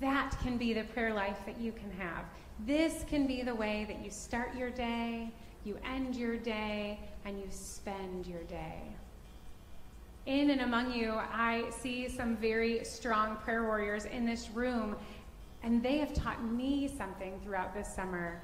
That 0.00 0.36
can 0.42 0.56
be 0.58 0.72
the 0.72 0.84
prayer 0.84 1.14
life 1.14 1.38
that 1.46 1.60
you 1.60 1.72
can 1.72 1.90
have. 1.98 2.24
This 2.66 3.04
can 3.08 3.26
be 3.26 3.42
the 3.42 3.54
way 3.54 3.84
that 3.88 4.04
you 4.04 4.10
start 4.10 4.56
your 4.56 4.70
day 4.70 5.30
you 5.68 5.76
end 5.84 6.16
your 6.16 6.36
day, 6.36 6.98
and 7.24 7.38
you 7.38 7.46
spend 7.50 8.26
your 8.26 8.42
day. 8.44 8.80
In 10.24 10.50
and 10.50 10.62
among 10.62 10.92
you, 10.92 11.12
I 11.12 11.64
see 11.70 12.08
some 12.08 12.36
very 12.36 12.84
strong 12.84 13.36
prayer 13.36 13.64
warriors 13.64 14.04
in 14.04 14.24
this 14.24 14.50
room, 14.50 14.96
and 15.62 15.82
they 15.82 15.98
have 15.98 16.14
taught 16.14 16.42
me 16.44 16.88
something 16.88 17.38
throughout 17.44 17.74
this 17.74 17.92
summer 17.94 18.40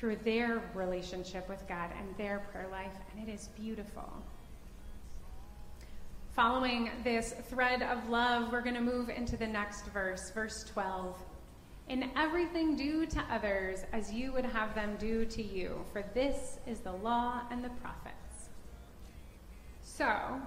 through 0.00 0.16
their 0.24 0.62
relationship 0.74 1.46
with 1.46 1.68
God 1.68 1.90
and 1.98 2.16
their 2.16 2.38
prayer 2.50 2.68
life, 2.72 2.94
and 3.12 3.28
it 3.28 3.30
is 3.30 3.48
beautiful. 3.48 4.10
Following 6.30 6.90
this 7.04 7.34
thread 7.50 7.82
of 7.82 8.08
love, 8.08 8.50
we're 8.50 8.62
going 8.62 8.76
to 8.76 8.80
move 8.80 9.10
into 9.10 9.36
the 9.36 9.46
next 9.46 9.84
verse, 9.88 10.30
verse 10.30 10.64
12. 10.72 11.18
In 11.90 12.10
everything, 12.16 12.76
do 12.76 13.04
to 13.04 13.22
others 13.30 13.80
as 13.92 14.10
you 14.10 14.32
would 14.32 14.46
have 14.46 14.74
them 14.74 14.96
do 14.98 15.26
to 15.26 15.42
you, 15.42 15.84
for 15.92 16.02
this 16.14 16.56
is 16.66 16.80
the 16.80 16.92
law 16.92 17.42
and 17.50 17.62
the 17.62 17.68
prophets. 17.68 18.48
So, 19.82 20.06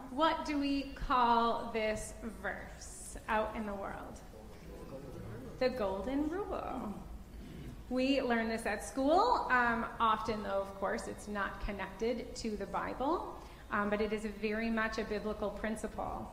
what 0.10 0.46
do 0.46 0.58
we 0.58 0.96
call 0.96 1.70
this 1.72 2.16
verse 2.42 3.18
out 3.30 3.54
in 3.56 3.68
the 3.68 3.74
world? 3.76 4.20
The 5.60 5.70
Golden 5.70 6.28
Rule. 6.28 6.92
We 7.94 8.24
learn 8.24 8.50
this 8.50 8.66
at 8.66 8.84
school. 8.84 9.46
Um, 9.52 9.86
often, 10.00 10.42
though, 10.42 10.62
of 10.62 10.80
course, 10.80 11.08
it's 11.08 11.28
not 11.28 11.64
connected 11.64 12.36
to 12.38 12.58
the 12.58 12.66
Bible, 12.66 13.38
um, 13.70 13.92
but 13.92 14.02
it 14.02 14.12
is 14.12 14.26
very 14.42 14.72
much 14.72 14.98
a 14.98 15.04
biblical 15.04 15.52
principle. 15.52 16.28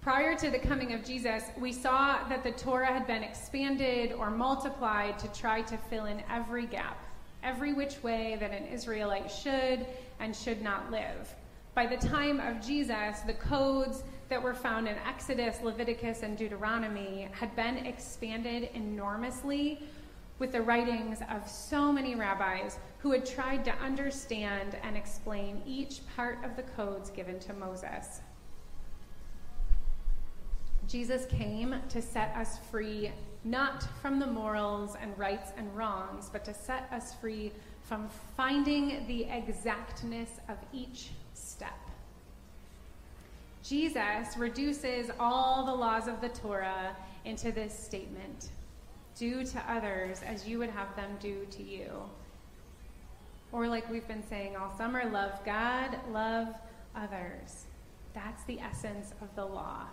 Prior 0.00 0.36
to 0.36 0.50
the 0.50 0.58
coming 0.58 0.92
of 0.92 1.04
Jesus, 1.04 1.44
we 1.56 1.70
saw 1.72 2.26
that 2.28 2.42
the 2.42 2.50
Torah 2.50 2.86
had 2.92 3.06
been 3.06 3.22
expanded 3.22 4.12
or 4.12 4.28
multiplied 4.28 5.20
to 5.20 5.28
try 5.28 5.62
to 5.62 5.76
fill 5.76 6.06
in 6.06 6.20
every 6.28 6.66
gap, 6.66 7.00
every 7.44 7.72
which 7.72 8.02
way 8.02 8.36
that 8.40 8.50
an 8.50 8.66
Israelite 8.66 9.30
should 9.30 9.86
and 10.18 10.34
should 10.34 10.62
not 10.62 10.90
live. 10.90 11.32
By 11.76 11.86
the 11.86 11.96
time 11.96 12.40
of 12.40 12.60
Jesus, 12.60 13.20
the 13.20 13.34
codes 13.34 14.02
that 14.28 14.42
were 14.42 14.54
found 14.54 14.88
in 14.88 14.96
Exodus, 15.06 15.60
Leviticus, 15.62 16.24
and 16.24 16.36
Deuteronomy 16.36 17.28
had 17.30 17.54
been 17.54 17.76
expanded 17.86 18.70
enormously 18.74 19.84
with 20.38 20.52
the 20.52 20.60
writings 20.60 21.20
of 21.30 21.48
so 21.48 21.92
many 21.92 22.14
rabbis 22.14 22.78
who 22.98 23.12
had 23.12 23.24
tried 23.24 23.64
to 23.64 23.72
understand 23.76 24.76
and 24.82 24.96
explain 24.96 25.62
each 25.66 26.00
part 26.14 26.44
of 26.44 26.56
the 26.56 26.62
codes 26.62 27.10
given 27.10 27.38
to 27.40 27.52
Moses. 27.54 28.20
Jesus 30.88 31.26
came 31.26 31.74
to 31.88 32.00
set 32.00 32.34
us 32.36 32.58
free 32.70 33.10
not 33.44 33.86
from 34.02 34.18
the 34.18 34.26
morals 34.26 34.96
and 35.00 35.16
rights 35.18 35.52
and 35.56 35.74
wrongs, 35.76 36.28
but 36.32 36.44
to 36.44 36.54
set 36.54 36.88
us 36.92 37.14
free 37.14 37.52
from 37.82 38.08
finding 38.36 39.06
the 39.06 39.24
exactness 39.24 40.30
of 40.48 40.56
each 40.72 41.10
step. 41.34 41.78
Jesus 43.62 44.36
reduces 44.36 45.10
all 45.18 45.64
the 45.64 45.74
laws 45.74 46.08
of 46.08 46.20
the 46.20 46.28
Torah 46.28 46.96
into 47.24 47.50
this 47.50 47.76
statement 47.76 48.50
do 49.16 49.44
to 49.44 49.70
others 49.70 50.22
as 50.22 50.46
you 50.46 50.58
would 50.58 50.70
have 50.70 50.94
them 50.94 51.10
do 51.20 51.46
to 51.50 51.62
you. 51.62 51.90
Or, 53.52 53.68
like 53.68 53.90
we've 53.90 54.06
been 54.06 54.26
saying 54.28 54.56
all 54.56 54.74
summer, 54.76 55.04
love 55.10 55.44
God, 55.44 55.96
love 56.10 56.48
others. 56.94 57.64
That's 58.14 58.44
the 58.44 58.60
essence 58.60 59.12
of 59.22 59.34
the 59.34 59.44
law. 59.44 59.86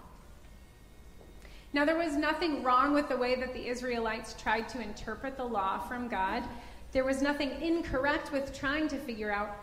Now, 1.72 1.86
there 1.86 1.98
was 1.98 2.16
nothing 2.16 2.62
wrong 2.62 2.94
with 2.94 3.10
the 3.10 3.18
way 3.18 3.36
that 3.36 3.54
the 3.54 3.68
Israelites 3.68 4.36
tried 4.40 4.70
to 4.70 4.82
interpret 4.82 5.38
the 5.38 5.46
law 5.46 5.80
from 5.80 6.08
God. 6.08 6.44
There 6.92 7.04
was 7.04 7.22
nothing 7.22 7.60
incorrect 7.62 8.32
with 8.32 8.54
trying 8.54 8.88
to 8.90 8.98
figure 8.98 9.32
out 9.32 9.58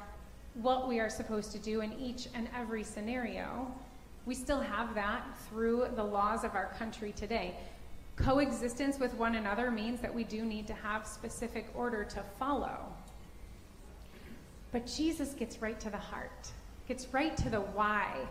what 0.54 0.88
we 0.88 0.98
are 0.98 1.08
supposed 1.08 1.52
to 1.52 1.58
do 1.58 1.80
in 1.80 1.92
each 1.92 2.28
and 2.34 2.48
every 2.56 2.82
scenario. 2.82 3.72
We 4.26 4.34
still 4.34 4.60
have 4.60 4.94
that 4.96 5.22
through 5.48 5.88
the 5.94 6.02
laws 6.02 6.42
of 6.42 6.54
our 6.54 6.74
country 6.78 7.12
today. 7.12 7.54
Coexistence 8.22 8.98
with 8.98 9.14
one 9.14 9.36
another 9.36 9.70
means 9.70 10.00
that 10.00 10.14
we 10.14 10.24
do 10.24 10.44
need 10.44 10.66
to 10.66 10.74
have 10.74 11.06
specific 11.06 11.70
order 11.74 12.04
to 12.04 12.22
follow. 12.38 12.78
But 14.72 14.86
Jesus 14.86 15.32
gets 15.32 15.60
right 15.60 15.80
to 15.80 15.90
the 15.90 15.96
heart, 15.96 16.50
gets 16.86 17.12
right 17.12 17.36
to 17.38 17.50
the 17.50 17.60
why, 17.60 18.26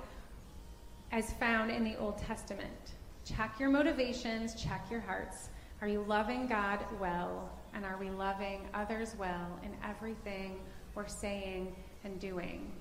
as 1.12 1.34
found 1.34 1.72
in 1.72 1.84
the 1.84 1.98
Old 1.98 2.18
Testament. 2.18 2.94
Check 3.26 3.60
your 3.60 3.70
motivations, 3.70 4.62
check 4.62 4.86
your 4.90 5.02
hearts. 5.02 5.50
Are 5.82 5.88
you 5.88 6.02
loving 6.08 6.48
God 6.48 6.86
well? 7.00 7.50
And 7.74 7.86
are 7.86 7.98
we 8.00 8.10
loving 8.10 8.68
others 8.74 9.16
well 9.20 9.60
in 9.64 9.72
everything 9.84 10.60
we're 10.96 11.08
saying 11.08 11.76
and 12.04 12.20
doing. 12.20 12.72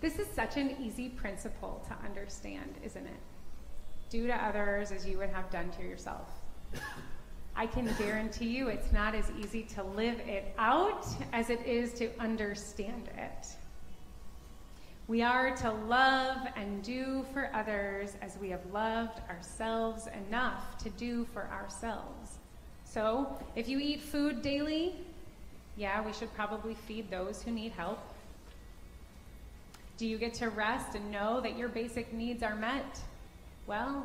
This 0.00 0.18
is 0.18 0.26
such 0.34 0.56
an 0.56 0.76
easy 0.80 1.08
principle 1.08 1.84
to 1.88 2.04
understand, 2.04 2.74
isn't 2.82 3.06
it? 3.06 3.31
Do 4.12 4.26
to 4.26 4.44
others 4.44 4.92
as 4.92 5.06
you 5.06 5.16
would 5.16 5.30
have 5.30 5.48
done 5.48 5.70
to 5.70 5.82
yourself. 5.82 6.28
I 7.56 7.66
can 7.66 7.88
guarantee 7.96 8.48
you 8.48 8.68
it's 8.68 8.92
not 8.92 9.14
as 9.14 9.30
easy 9.40 9.62
to 9.74 9.82
live 9.82 10.20
it 10.20 10.52
out 10.58 11.06
as 11.32 11.48
it 11.48 11.64
is 11.64 11.94
to 11.94 12.10
understand 12.20 13.08
it. 13.16 13.46
We 15.08 15.22
are 15.22 15.56
to 15.56 15.72
love 15.72 16.46
and 16.56 16.82
do 16.82 17.24
for 17.32 17.48
others 17.54 18.12
as 18.20 18.36
we 18.36 18.50
have 18.50 18.60
loved 18.70 19.18
ourselves 19.30 20.06
enough 20.28 20.76
to 20.84 20.90
do 20.90 21.24
for 21.32 21.48
ourselves. 21.48 22.38
So, 22.84 23.34
if 23.56 23.66
you 23.66 23.78
eat 23.78 24.02
food 24.02 24.42
daily, 24.42 24.94
yeah, 25.78 26.04
we 26.04 26.12
should 26.12 26.34
probably 26.34 26.74
feed 26.74 27.10
those 27.10 27.42
who 27.42 27.50
need 27.50 27.72
help. 27.72 27.98
Do 29.96 30.06
you 30.06 30.18
get 30.18 30.34
to 30.34 30.50
rest 30.50 30.96
and 30.96 31.10
know 31.10 31.40
that 31.40 31.56
your 31.56 31.70
basic 31.70 32.12
needs 32.12 32.42
are 32.42 32.54
met? 32.54 33.00
Well, 33.66 34.04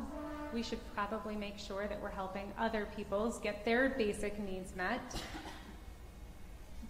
we 0.52 0.62
should 0.62 0.80
probably 0.94 1.36
make 1.36 1.58
sure 1.58 1.86
that 1.86 2.00
we're 2.00 2.10
helping 2.10 2.52
other 2.58 2.88
people's 2.96 3.38
get 3.38 3.64
their 3.64 3.90
basic 3.90 4.38
needs 4.38 4.74
met. 4.76 5.22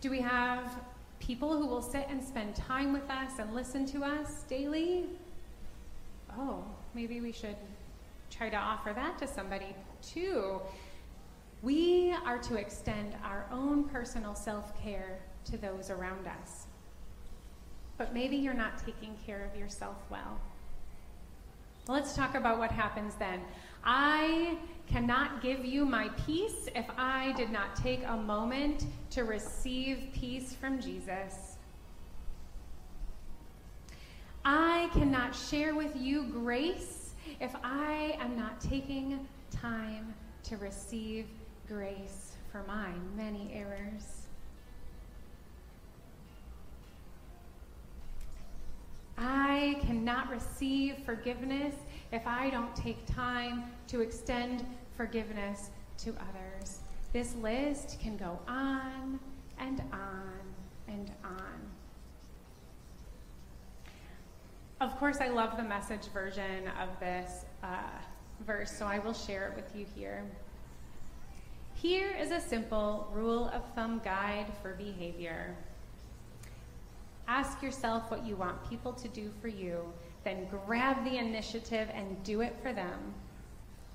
Do 0.00 0.10
we 0.10 0.20
have 0.20 0.70
people 1.18 1.58
who 1.58 1.66
will 1.66 1.82
sit 1.82 2.06
and 2.08 2.22
spend 2.22 2.54
time 2.54 2.92
with 2.92 3.08
us 3.10 3.38
and 3.38 3.54
listen 3.54 3.84
to 3.86 4.04
us 4.04 4.44
daily? 4.48 5.06
Oh, 6.38 6.62
maybe 6.94 7.20
we 7.20 7.32
should 7.32 7.56
try 8.30 8.48
to 8.48 8.56
offer 8.56 8.92
that 8.94 9.18
to 9.18 9.26
somebody 9.26 9.74
too. 10.02 10.60
We 11.62 12.14
are 12.24 12.38
to 12.38 12.56
extend 12.56 13.16
our 13.24 13.46
own 13.50 13.84
personal 13.84 14.34
self 14.34 14.80
care 14.80 15.18
to 15.46 15.56
those 15.56 15.90
around 15.90 16.26
us 16.26 16.66
but 17.98 18.14
maybe 18.14 18.36
you're 18.36 18.54
not 18.54 18.78
taking 18.78 19.14
care 19.26 19.44
of 19.44 19.58
yourself 19.58 19.96
well. 20.08 20.40
Let's 21.88 22.14
talk 22.14 22.34
about 22.34 22.58
what 22.58 22.70
happens 22.70 23.14
then. 23.14 23.40
I 23.82 24.58
cannot 24.86 25.40
give 25.40 25.64
you 25.64 25.86
my 25.86 26.10
peace 26.26 26.68
if 26.76 26.84
I 26.98 27.32
did 27.32 27.50
not 27.50 27.76
take 27.76 28.02
a 28.06 28.14
moment 28.14 28.84
to 29.12 29.24
receive 29.24 30.10
peace 30.12 30.52
from 30.52 30.82
Jesus. 30.82 31.56
I 34.44 34.90
cannot 34.92 35.34
share 35.34 35.74
with 35.74 35.96
you 35.96 36.24
grace 36.24 37.14
if 37.40 37.54
I 37.64 38.18
am 38.20 38.36
not 38.36 38.60
taking 38.60 39.26
time 39.50 40.12
to 40.42 40.58
receive 40.58 41.24
grace 41.66 42.32
for 42.52 42.64
my 42.64 42.90
many 43.16 43.50
errors. 43.54 44.26
I 49.20 49.80
receive 50.30 50.98
forgiveness 51.04 51.74
if 52.12 52.26
I 52.26 52.50
don't 52.50 52.74
take 52.74 53.04
time 53.06 53.64
to 53.88 54.00
extend 54.00 54.64
forgiveness 54.96 55.70
to 55.98 56.10
others. 56.10 56.78
This 57.12 57.34
list 57.36 57.98
can 58.00 58.16
go 58.16 58.38
on 58.46 59.18
and 59.58 59.82
on 59.92 60.32
and 60.88 61.10
on. 61.24 61.60
Of 64.80 64.96
course, 64.98 65.18
I 65.20 65.28
love 65.28 65.56
the 65.56 65.64
message 65.64 66.06
version 66.12 66.70
of 66.80 66.88
this 67.00 67.44
uh, 67.64 67.78
verse, 68.46 68.70
so 68.70 68.86
I 68.86 69.00
will 69.00 69.14
share 69.14 69.48
it 69.48 69.56
with 69.56 69.74
you 69.74 69.86
here. 69.96 70.24
Here 71.74 72.14
is 72.20 72.30
a 72.30 72.40
simple 72.40 73.08
rule 73.12 73.48
of 73.48 73.62
thumb 73.74 74.00
guide 74.04 74.46
for 74.62 74.74
behavior. 74.74 75.56
Ask 77.26 77.62
yourself 77.62 78.10
what 78.10 78.24
you 78.24 78.36
want 78.36 78.68
people 78.68 78.92
to 78.92 79.08
do 79.08 79.30
for 79.40 79.48
you, 79.48 79.92
then 80.28 80.46
grab 80.66 81.02
the 81.04 81.16
initiative 81.16 81.88
and 81.94 82.22
do 82.22 82.42
it 82.42 82.54
for 82.62 82.72
them. 82.72 83.14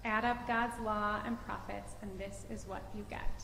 Add 0.03 0.25
up 0.25 0.47
God's 0.47 0.79
law 0.79 1.21
and 1.25 1.39
prophets, 1.45 1.93
and 2.01 2.11
this 2.19 2.45
is 2.49 2.65
what 2.67 2.81
you 2.95 3.05
get. 3.09 3.43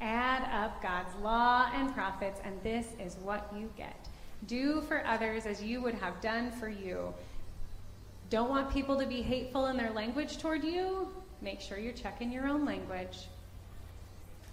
Add 0.00 0.42
up 0.52 0.82
God's 0.82 1.14
law 1.22 1.70
and 1.72 1.94
prophets, 1.94 2.40
and 2.44 2.60
this 2.62 2.88
is 2.98 3.16
what 3.22 3.50
you 3.56 3.70
get. 3.76 4.08
Do 4.48 4.80
for 4.82 5.06
others 5.06 5.46
as 5.46 5.62
you 5.62 5.80
would 5.80 5.94
have 5.94 6.20
done 6.20 6.50
for 6.50 6.68
you. 6.68 7.14
Don't 8.30 8.50
want 8.50 8.72
people 8.72 8.98
to 8.98 9.06
be 9.06 9.22
hateful 9.22 9.66
in 9.66 9.76
their 9.76 9.92
language 9.92 10.38
toward 10.38 10.64
you? 10.64 11.08
Make 11.40 11.60
sure 11.60 11.78
you're 11.78 11.92
checking 11.92 12.32
your 12.32 12.48
own 12.48 12.64
language. 12.64 13.28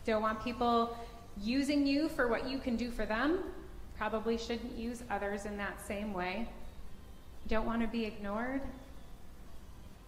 Don't 0.06 0.22
want 0.22 0.44
people 0.44 0.96
using 1.42 1.88
you 1.88 2.10
for 2.10 2.28
what 2.28 2.48
you 2.48 2.60
can 2.60 2.76
do 2.76 2.92
for 2.92 3.06
them? 3.06 3.40
Probably 3.98 4.38
shouldn't 4.38 4.78
use 4.78 5.04
others 5.10 5.46
in 5.46 5.58
that 5.58 5.86
same 5.86 6.14
way. 6.14 6.48
Don't 7.48 7.66
want 7.66 7.82
to 7.82 7.88
be 7.88 8.06
ignored? 8.06 8.62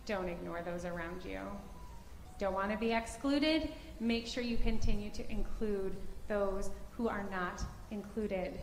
Don't 0.06 0.30
ignore 0.30 0.62
those 0.62 0.86
around 0.86 1.24
you. 1.24 1.40
Don't 2.38 2.54
want 2.54 2.72
to 2.72 2.78
be 2.78 2.92
excluded? 2.92 3.70
Make 4.00 4.28
sure 4.28 4.44
you 4.44 4.58
continue 4.58 5.10
to 5.12 5.32
include 5.32 5.96
those 6.28 6.70
who 6.98 7.08
are 7.08 7.26
not 7.32 7.64
included. 7.92 8.60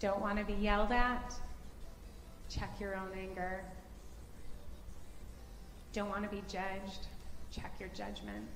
Don't 0.00 0.20
want 0.20 0.38
to 0.38 0.44
be 0.44 0.54
yelled 0.54 0.92
at? 0.92 1.34
Check 2.48 2.80
your 2.80 2.96
own 2.96 3.10
anger. 3.18 3.64
Don't 5.92 6.08
want 6.08 6.22
to 6.24 6.28
be 6.28 6.42
judged? 6.48 7.08
Check 7.50 7.74
your 7.80 7.88
judgment. 7.90 8.46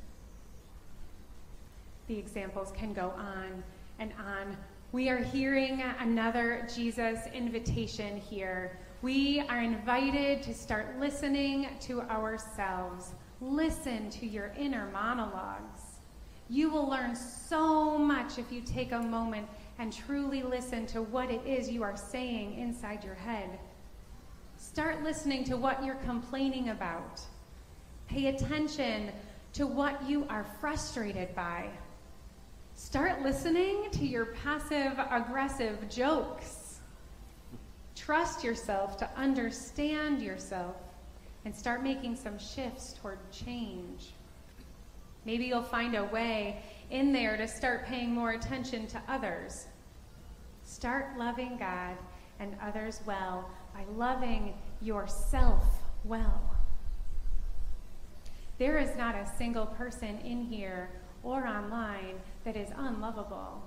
The 2.06 2.18
examples 2.18 2.72
can 2.72 2.92
go 2.92 3.12
on 3.16 3.62
and 3.98 4.12
on 4.18 4.56
we 4.92 5.08
are 5.08 5.18
hearing 5.18 5.82
another 6.00 6.66
Jesus 6.74 7.20
invitation 7.32 8.16
here. 8.16 8.76
We 9.02 9.38
are 9.48 9.60
invited 9.60 10.42
to 10.42 10.52
start 10.52 10.98
listening 10.98 11.68
to 11.82 12.00
ourselves. 12.02 13.12
Listen 13.40 14.10
to 14.10 14.26
your 14.26 14.52
inner 14.58 14.90
monologues. 14.90 15.80
You 16.48 16.70
will 16.70 16.88
learn 16.88 17.14
so 17.14 17.96
much 17.96 18.38
if 18.38 18.50
you 18.50 18.62
take 18.62 18.90
a 18.90 18.98
moment 18.98 19.46
and 19.78 19.92
truly 19.92 20.42
listen 20.42 20.86
to 20.86 21.02
what 21.02 21.30
it 21.30 21.46
is 21.46 21.70
you 21.70 21.84
are 21.84 21.96
saying 21.96 22.58
inside 22.58 23.04
your 23.04 23.14
head. 23.14 23.60
Start 24.56 25.04
listening 25.04 25.44
to 25.44 25.56
what 25.56 25.84
you're 25.84 25.94
complaining 25.94 26.70
about. 26.70 27.20
Pay 28.08 28.26
attention 28.26 29.12
to 29.52 29.68
what 29.68 30.02
you 30.08 30.26
are 30.28 30.44
frustrated 30.60 31.32
by. 31.36 31.70
Start 32.82 33.20
listening 33.20 33.90
to 33.92 34.06
your 34.06 34.24
passive 34.24 34.98
aggressive 35.10 35.86
jokes. 35.90 36.80
Trust 37.94 38.42
yourself 38.42 38.96
to 38.96 39.10
understand 39.18 40.22
yourself 40.22 40.76
and 41.44 41.54
start 41.54 41.82
making 41.82 42.16
some 42.16 42.38
shifts 42.38 42.94
toward 42.94 43.18
change. 43.30 44.14
Maybe 45.26 45.44
you'll 45.44 45.62
find 45.62 45.94
a 45.94 46.04
way 46.04 46.62
in 46.90 47.12
there 47.12 47.36
to 47.36 47.46
start 47.46 47.84
paying 47.84 48.14
more 48.14 48.30
attention 48.30 48.86
to 48.88 49.02
others. 49.08 49.66
Start 50.64 51.18
loving 51.18 51.58
God 51.58 51.98
and 52.40 52.56
others 52.62 53.02
well 53.04 53.50
by 53.74 53.84
loving 53.94 54.54
yourself 54.80 55.64
well. 56.02 56.56
There 58.56 58.78
is 58.78 58.96
not 58.96 59.14
a 59.14 59.30
single 59.36 59.66
person 59.66 60.18
in 60.24 60.44
here 60.44 60.90
or 61.22 61.46
online 61.46 62.20
that 62.44 62.56
is 62.56 62.68
unlovable. 62.76 63.62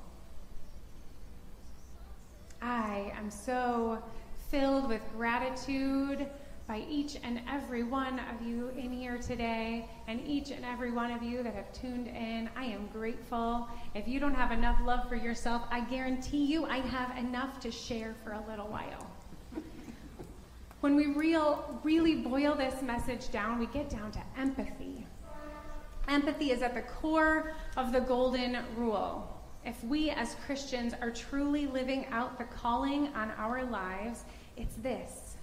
I 2.62 3.12
am 3.18 3.30
so 3.30 4.02
filled 4.50 4.88
with 4.88 5.02
gratitude 5.16 6.28
by 6.68 6.84
each 6.90 7.18
and 7.24 7.42
every 7.50 7.84
one 7.84 8.20
of 8.20 8.48
you 8.48 8.70
in 8.78 8.92
here 8.92 9.18
today 9.18 9.86
and 10.08 10.26
each 10.26 10.52
and 10.52 10.64
every 10.64 10.92
one 10.92 11.12
of 11.12 11.22
you 11.22 11.44
that 11.44 11.54
have 11.54 11.72
tuned 11.74 12.08
in. 12.08 12.50
I 12.56 12.66
am 12.66 12.88
grateful. 12.94 13.68
If 13.96 14.08
you 14.08 14.20
don't 14.20 14.34
have 14.34 14.52
enough 14.52 14.80
love 14.86 15.10
for 15.10 15.16
yourself, 15.16 15.64
I 15.70 15.82
guarantee 15.82 16.46
you 16.46 16.66
I 16.66 16.78
have 16.78 17.18
enough 17.18 17.60
to 17.62 17.72
share 17.72 18.16
for 18.24 18.32
a 18.32 18.44
little 18.48 18.68
while. 18.68 19.12
when 20.80 20.96
we 20.96 21.08
real, 21.08 21.80
really 21.84 22.16
boil 22.16 22.56
this 22.56 22.82
message 22.82 23.30
down, 23.30 23.60
we 23.60 23.66
get 23.68 23.90
down 23.90 24.12
to 24.14 24.22
empathy. 24.38 25.03
Empathy 26.08 26.52
is 26.52 26.62
at 26.62 26.74
the 26.74 26.82
core 26.82 27.54
of 27.78 27.92
the 27.92 28.02
golden 28.02 28.58
rule. 28.76 29.30
If 29.66 29.82
we 29.86 30.10
as 30.10 30.36
Christians 30.46 30.94
are 31.02 31.12
truly 31.12 31.68
living 31.68 32.06
out 32.08 32.38
the 32.38 32.44
calling 32.44 33.08
on 33.16 33.32
our 33.38 33.64
lives, 33.64 34.26
it's 34.58 34.76
this. 34.76 35.38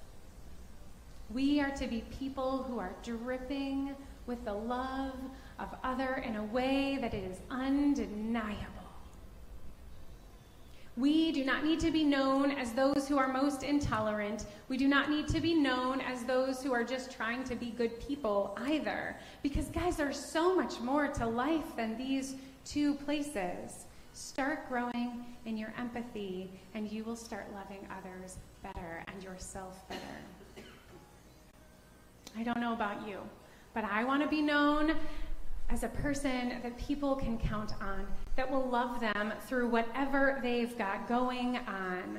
We 1.30 1.60
are 1.60 1.70
to 1.70 1.86
be 1.86 2.04
people 2.18 2.64
who 2.64 2.78
are 2.78 2.94
dripping 3.02 3.94
with 4.26 4.44
the 4.44 4.52
love 4.52 5.14
of 5.58 5.68
other 5.82 6.22
in 6.26 6.36
a 6.36 6.44
way 6.44 6.98
that 7.00 7.14
it 7.14 7.24
is 7.24 7.38
undeniable. 7.50 8.79
We 10.96 11.32
do 11.32 11.44
not 11.44 11.64
need 11.64 11.80
to 11.80 11.90
be 11.90 12.04
known 12.04 12.50
as 12.50 12.72
those 12.72 13.08
who 13.08 13.16
are 13.16 13.32
most 13.32 13.62
intolerant. 13.62 14.46
We 14.68 14.76
do 14.76 14.88
not 14.88 15.08
need 15.08 15.28
to 15.28 15.40
be 15.40 15.54
known 15.54 16.00
as 16.00 16.24
those 16.24 16.62
who 16.62 16.72
are 16.72 16.84
just 16.84 17.12
trying 17.12 17.44
to 17.44 17.54
be 17.54 17.70
good 17.70 18.00
people 18.00 18.58
either. 18.66 19.16
Because, 19.42 19.66
guys, 19.66 19.96
there's 19.96 20.18
so 20.18 20.54
much 20.54 20.80
more 20.80 21.08
to 21.08 21.26
life 21.26 21.76
than 21.76 21.96
these 21.96 22.34
two 22.64 22.94
places. 22.94 23.86
Start 24.12 24.68
growing 24.68 25.24
in 25.46 25.56
your 25.56 25.72
empathy, 25.78 26.50
and 26.74 26.90
you 26.90 27.04
will 27.04 27.16
start 27.16 27.46
loving 27.54 27.86
others 27.96 28.36
better 28.62 29.04
and 29.06 29.22
yourself 29.22 29.88
better. 29.88 30.64
I 32.36 32.42
don't 32.42 32.60
know 32.60 32.72
about 32.72 33.06
you, 33.08 33.18
but 33.74 33.84
I 33.84 34.04
want 34.04 34.22
to 34.22 34.28
be 34.28 34.42
known 34.42 34.96
as 35.70 35.84
a 35.84 35.88
person 35.88 36.60
that 36.62 36.76
people 36.78 37.14
can 37.14 37.38
count 37.38 37.74
on, 37.80 38.06
that 38.36 38.50
will 38.50 38.68
love 38.68 39.00
them 39.00 39.32
through 39.46 39.68
whatever 39.68 40.40
they've 40.42 40.76
got 40.76 41.08
going 41.08 41.58
on. 41.58 42.18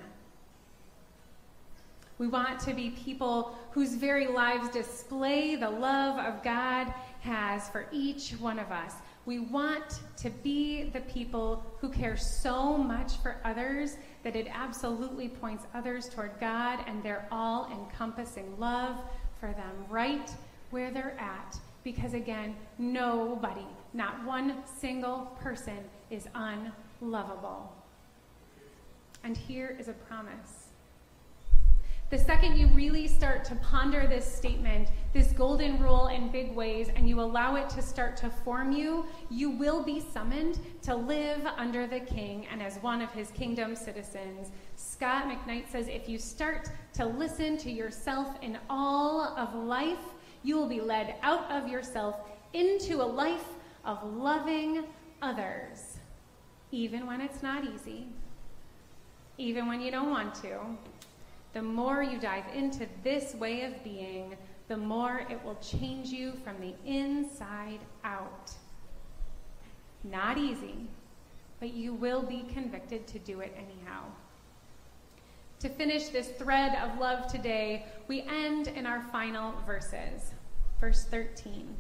We 2.18 2.28
want 2.28 2.60
to 2.62 2.74
be 2.74 2.92
people 2.92 3.58
whose 3.72 3.96
very 3.96 4.28
lives 4.28 4.70
display 4.70 5.56
the 5.56 5.70
love 5.70 6.20
of 6.20 6.44
God 6.44 6.94
has 7.22 7.68
for 7.70 7.88
each 7.92 8.32
one 8.34 8.60
of 8.60 8.72
us. 8.72 8.94
We 9.26 9.40
want 9.40 10.00
to 10.18 10.30
be 10.30 10.84
the 10.84 11.02
people 11.02 11.64
who 11.80 11.90
care 11.90 12.18
so 12.18 12.78
much 12.78 13.18
for 13.18 13.38
others 13.44 13.98
that 14.24 14.36
it 14.36 14.48
absolutely 14.52 15.30
points 15.30 15.66
others 15.74 16.08
toward 16.10 16.40
God 16.40 16.80
and 16.88 17.04
their 17.04 17.28
all 17.32 17.70
encompassing 17.72 18.58
love 18.60 18.96
for 19.40 19.48
them 19.48 19.86
right 19.90 20.32
where 20.70 20.92
they're 20.92 21.20
at 21.20 21.60
because 21.84 22.14
again, 22.14 22.56
nobody, 22.78 23.66
not 23.94 24.24
one 24.26 24.64
single 24.66 25.38
person, 25.40 25.80
is 26.10 26.28
unlovable. 26.36 27.74
And 29.24 29.38
here 29.38 29.76
is 29.80 29.88
a 29.88 29.94
promise. 29.94 30.68
The 32.12 32.18
second 32.18 32.58
you 32.58 32.68
really 32.68 33.08
start 33.08 33.46
to 33.46 33.56
ponder 33.56 34.06
this 34.06 34.26
statement, 34.26 34.90
this 35.14 35.32
golden 35.32 35.80
rule 35.80 36.08
in 36.08 36.30
big 36.30 36.54
ways, 36.54 36.90
and 36.94 37.08
you 37.08 37.22
allow 37.22 37.56
it 37.56 37.70
to 37.70 37.82
start 37.82 38.18
to 38.18 38.30
form 38.30 38.74
you, 38.74 39.06
you 39.30 39.50
will 39.50 39.82
be 39.82 40.02
summoned 40.02 40.60
to 40.82 40.94
live 40.94 41.46
under 41.56 41.88
the 41.88 42.02
king 42.02 42.48
and 42.52 42.62
as 42.62 42.76
one 42.80 43.02
of 43.02 43.14
his 43.14 43.32
kingdom 43.32 43.78
citizens. 43.78 44.52
Scot 44.76 45.24
McKnight 45.24 45.72
says 45.72 45.88
if 45.88 46.10
you 46.10 46.18
start 46.18 46.70
to 46.96 47.06
listen 47.06 47.56
to 47.60 47.72
yourself 47.72 48.36
in 48.42 48.58
all 48.70 49.22
of 49.38 49.56
life, 49.56 50.04
you 50.44 50.58
will 50.58 50.68
be 50.68 50.82
led 50.82 51.16
out 51.22 51.52
of 51.52 51.68
yourself 51.68 52.18
into 52.54 53.02
a 53.02 53.04
life 53.04 53.46
of 53.86 54.04
loving 54.04 54.84
others, 55.22 55.98
even 56.72 57.06
when 57.06 57.22
it's 57.22 57.44
not 57.44 57.64
easy, 57.64 58.08
even 59.38 59.68
when 59.68 59.82
you 59.82 59.92
don't 59.92 60.10
want 60.10 60.34
to. 60.36 60.60
The 61.54 61.62
more 61.62 62.02
you 62.02 62.20
dive 62.20 62.46
into 62.56 62.88
this 63.04 63.36
way 63.36 63.64
of 63.64 63.84
being, 63.84 64.36
the 64.68 64.78
more 64.78 65.26
it 65.30 65.44
will 65.44 65.56
change 65.56 66.08
you 66.08 66.34
from 66.44 66.56
the 66.62 66.74
inside 66.86 67.80
out. 68.04 68.52
Not 70.04 70.38
easy, 70.38 70.88
but 71.60 71.74
you 71.74 71.94
will 71.94 72.24
be 72.24 72.46
convicted 72.54 73.06
to 73.08 73.20
do 73.20 73.42
it 73.42 73.56
anyhow. 73.56 74.04
To 75.62 75.70
finish 75.70 76.08
this 76.08 76.30
thread 76.30 76.76
of 76.82 77.00
love 77.00 77.32
today, 77.32 77.86
we 78.08 78.24
end 78.24 78.68
in 78.68 78.88
our 78.88 79.04
final 79.12 79.54
verses. 79.68 80.32
Verse 80.80 81.04
13. 81.04 81.76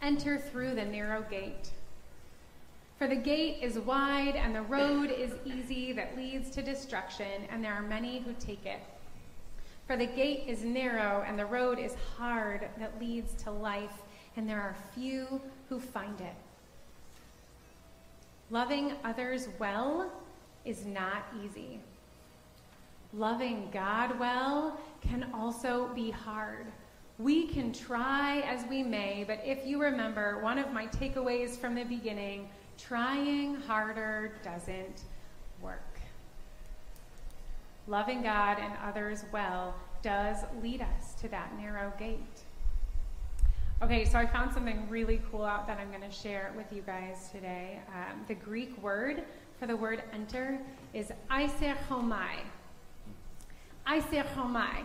Enter 0.00 0.38
through 0.38 0.76
the 0.76 0.84
narrow 0.84 1.22
gate. 1.22 1.70
For 2.98 3.08
the 3.08 3.16
gate 3.16 3.58
is 3.62 3.80
wide 3.80 4.36
and 4.36 4.54
the 4.54 4.62
road 4.62 5.10
is 5.10 5.32
easy 5.44 5.92
that 5.92 6.16
leads 6.16 6.50
to 6.50 6.62
destruction, 6.62 7.48
and 7.50 7.64
there 7.64 7.74
are 7.74 7.82
many 7.82 8.20
who 8.20 8.32
take 8.38 8.64
it. 8.64 8.80
For 9.88 9.96
the 9.96 10.06
gate 10.06 10.44
is 10.46 10.62
narrow 10.62 11.24
and 11.26 11.36
the 11.36 11.46
road 11.46 11.80
is 11.80 11.96
hard 12.16 12.68
that 12.78 13.00
leads 13.00 13.34
to 13.42 13.50
life, 13.50 14.02
and 14.36 14.48
there 14.48 14.60
are 14.60 14.76
few 14.94 15.40
who 15.68 15.80
find 15.80 16.20
it. 16.20 16.36
Loving 18.50 18.92
others 19.02 19.48
well 19.58 20.12
is 20.64 20.84
not 20.84 21.26
easy. 21.44 21.80
Loving 23.12 23.68
God 23.72 24.18
well 24.18 24.80
can 25.00 25.30
also 25.34 25.88
be 25.94 26.10
hard. 26.10 26.66
We 27.18 27.46
can 27.48 27.72
try 27.72 28.40
as 28.40 28.64
we 28.70 28.82
may, 28.82 29.24
but 29.26 29.40
if 29.44 29.66
you 29.66 29.80
remember, 29.80 30.40
one 30.42 30.58
of 30.58 30.72
my 30.72 30.86
takeaways 30.86 31.58
from 31.58 31.74
the 31.74 31.84
beginning 31.84 32.48
trying 32.78 33.56
harder 33.56 34.32
doesn't 34.42 35.02
work. 35.60 36.00
Loving 37.86 38.22
God 38.22 38.58
and 38.58 38.72
others 38.84 39.24
well 39.32 39.74
does 40.02 40.38
lead 40.62 40.80
us 40.80 41.14
to 41.20 41.28
that 41.28 41.52
narrow 41.58 41.92
gate. 41.98 42.42
Okay, 43.82 44.04
so 44.04 44.18
I 44.18 44.26
found 44.26 44.52
something 44.52 44.86
really 44.88 45.20
cool 45.30 45.44
out 45.44 45.66
that 45.66 45.78
I'm 45.78 45.88
going 45.88 46.08
to 46.08 46.14
share 46.14 46.52
with 46.56 46.66
you 46.70 46.82
guys 46.82 47.30
today. 47.32 47.80
Um, 47.88 48.20
the 48.28 48.34
Greek 48.34 48.80
word 48.82 49.24
for 49.60 49.66
the 49.66 49.76
word 49.76 50.02
enter 50.14 50.58
is 50.94 51.12
eiserchomai. 51.30 52.38
Eiserchomai. 53.86 54.84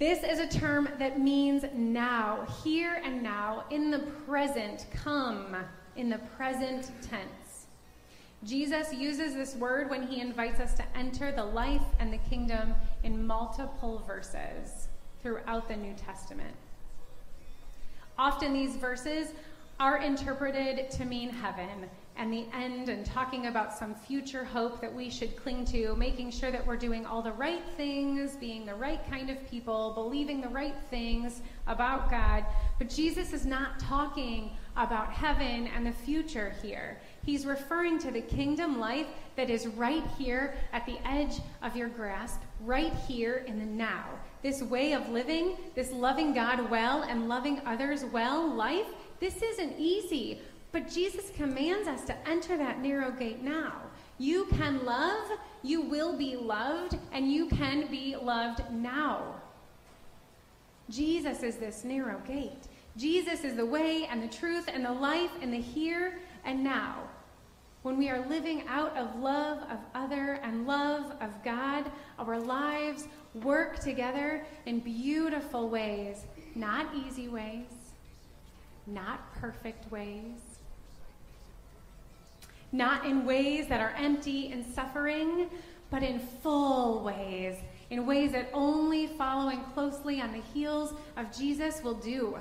This 0.00 0.24
is 0.24 0.40
a 0.40 0.48
term 0.48 0.88
that 0.98 1.20
means 1.20 1.64
now, 1.74 2.44
here 2.64 3.00
and 3.04 3.22
now, 3.22 3.64
in 3.70 3.90
the 3.90 4.00
present, 4.26 4.86
come, 4.92 5.54
in 5.94 6.10
the 6.10 6.18
present 6.36 6.90
tense. 7.02 7.66
Jesus 8.42 8.92
uses 8.92 9.34
this 9.34 9.54
word 9.54 9.88
when 9.90 10.06
he 10.06 10.20
invites 10.20 10.58
us 10.58 10.74
to 10.74 10.84
enter 10.96 11.30
the 11.30 11.44
life 11.44 11.84
and 12.00 12.12
the 12.12 12.18
kingdom 12.18 12.74
in 13.04 13.24
multiple 13.24 14.02
verses 14.06 14.88
throughout 15.22 15.68
the 15.68 15.76
New 15.76 15.94
Testament. 15.94 16.54
Often 18.18 18.54
these 18.54 18.76
verses 18.76 19.28
are 19.78 19.98
interpreted 19.98 20.90
to 20.90 21.04
mean 21.04 21.28
heaven 21.28 21.88
and 22.20 22.30
the 22.30 22.44
end 22.52 22.90
and 22.90 23.06
talking 23.06 23.46
about 23.46 23.72
some 23.72 23.94
future 23.94 24.44
hope 24.44 24.78
that 24.82 24.94
we 24.94 25.08
should 25.08 25.34
cling 25.36 25.64
to, 25.64 25.96
making 25.96 26.30
sure 26.30 26.50
that 26.50 26.64
we're 26.66 26.76
doing 26.76 27.06
all 27.06 27.22
the 27.22 27.32
right 27.32 27.62
things, 27.78 28.36
being 28.36 28.66
the 28.66 28.74
right 28.74 29.00
kind 29.08 29.30
of 29.30 29.50
people, 29.50 29.92
believing 29.94 30.38
the 30.42 30.48
right 30.48 30.74
things 30.90 31.40
about 31.66 32.10
God. 32.10 32.44
But 32.78 32.90
Jesus 32.90 33.32
is 33.32 33.46
not 33.46 33.80
talking 33.80 34.50
about 34.76 35.10
heaven 35.10 35.68
and 35.74 35.86
the 35.86 35.92
future 35.92 36.52
here. 36.60 37.00
He's 37.24 37.46
referring 37.46 37.98
to 38.00 38.10
the 38.10 38.20
kingdom 38.20 38.78
life 38.78 39.06
that 39.36 39.48
is 39.48 39.66
right 39.68 40.04
here 40.18 40.54
at 40.74 40.84
the 40.84 40.98
edge 41.08 41.40
of 41.62 41.74
your 41.74 41.88
grasp, 41.88 42.40
right 42.60 42.92
here 43.08 43.44
in 43.46 43.58
the 43.58 43.64
now. 43.64 44.04
This 44.42 44.62
way 44.62 44.92
of 44.92 45.08
living, 45.08 45.56
this 45.74 45.90
loving 45.90 46.34
God 46.34 46.70
well 46.70 47.02
and 47.02 47.30
loving 47.30 47.62
others 47.64 48.04
well 48.04 48.46
life, 48.46 48.88
this 49.20 49.42
isn't 49.42 49.78
easy. 49.78 50.40
But 50.72 50.88
Jesus 50.88 51.30
commands 51.36 51.88
us 51.88 52.04
to 52.04 52.28
enter 52.28 52.56
that 52.56 52.80
narrow 52.80 53.10
gate 53.10 53.42
now. 53.42 53.74
You 54.18 54.44
can 54.46 54.84
love, 54.84 55.30
you 55.62 55.80
will 55.80 56.16
be 56.16 56.36
loved, 56.36 56.96
and 57.12 57.32
you 57.32 57.48
can 57.48 57.86
be 57.86 58.16
loved 58.16 58.62
now. 58.70 59.34
Jesus 60.90 61.42
is 61.42 61.56
this 61.56 61.84
narrow 61.84 62.18
gate. 62.26 62.68
Jesus 62.96 63.44
is 63.44 63.56
the 63.56 63.64
way 63.64 64.06
and 64.10 64.22
the 64.22 64.28
truth 64.28 64.68
and 64.72 64.84
the 64.84 64.92
life 64.92 65.30
and 65.40 65.52
the 65.52 65.60
here 65.60 66.18
and 66.44 66.62
now. 66.62 66.98
When 67.82 67.96
we 67.96 68.10
are 68.10 68.26
living 68.28 68.64
out 68.68 68.94
of 68.96 69.18
love 69.20 69.58
of 69.70 69.78
other 69.94 70.34
and 70.42 70.66
love 70.66 71.12
of 71.20 71.42
God, 71.42 71.90
our 72.18 72.38
lives 72.38 73.08
work 73.42 73.78
together 73.78 74.44
in 74.66 74.80
beautiful 74.80 75.70
ways, 75.70 76.26
not 76.54 76.94
easy 76.94 77.28
ways, 77.28 77.70
not 78.86 79.32
perfect 79.34 79.90
ways, 79.90 80.49
not 82.72 83.04
in 83.04 83.24
ways 83.24 83.66
that 83.68 83.80
are 83.80 83.94
empty 83.96 84.52
and 84.52 84.64
suffering, 84.64 85.50
but 85.90 86.02
in 86.02 86.20
full 86.20 87.02
ways, 87.02 87.56
in 87.90 88.06
ways 88.06 88.32
that 88.32 88.48
only 88.52 89.08
following 89.08 89.60
closely 89.74 90.20
on 90.20 90.32
the 90.32 90.42
heels 90.54 90.94
of 91.16 91.36
Jesus 91.36 91.82
will 91.82 91.94
do. 91.94 92.38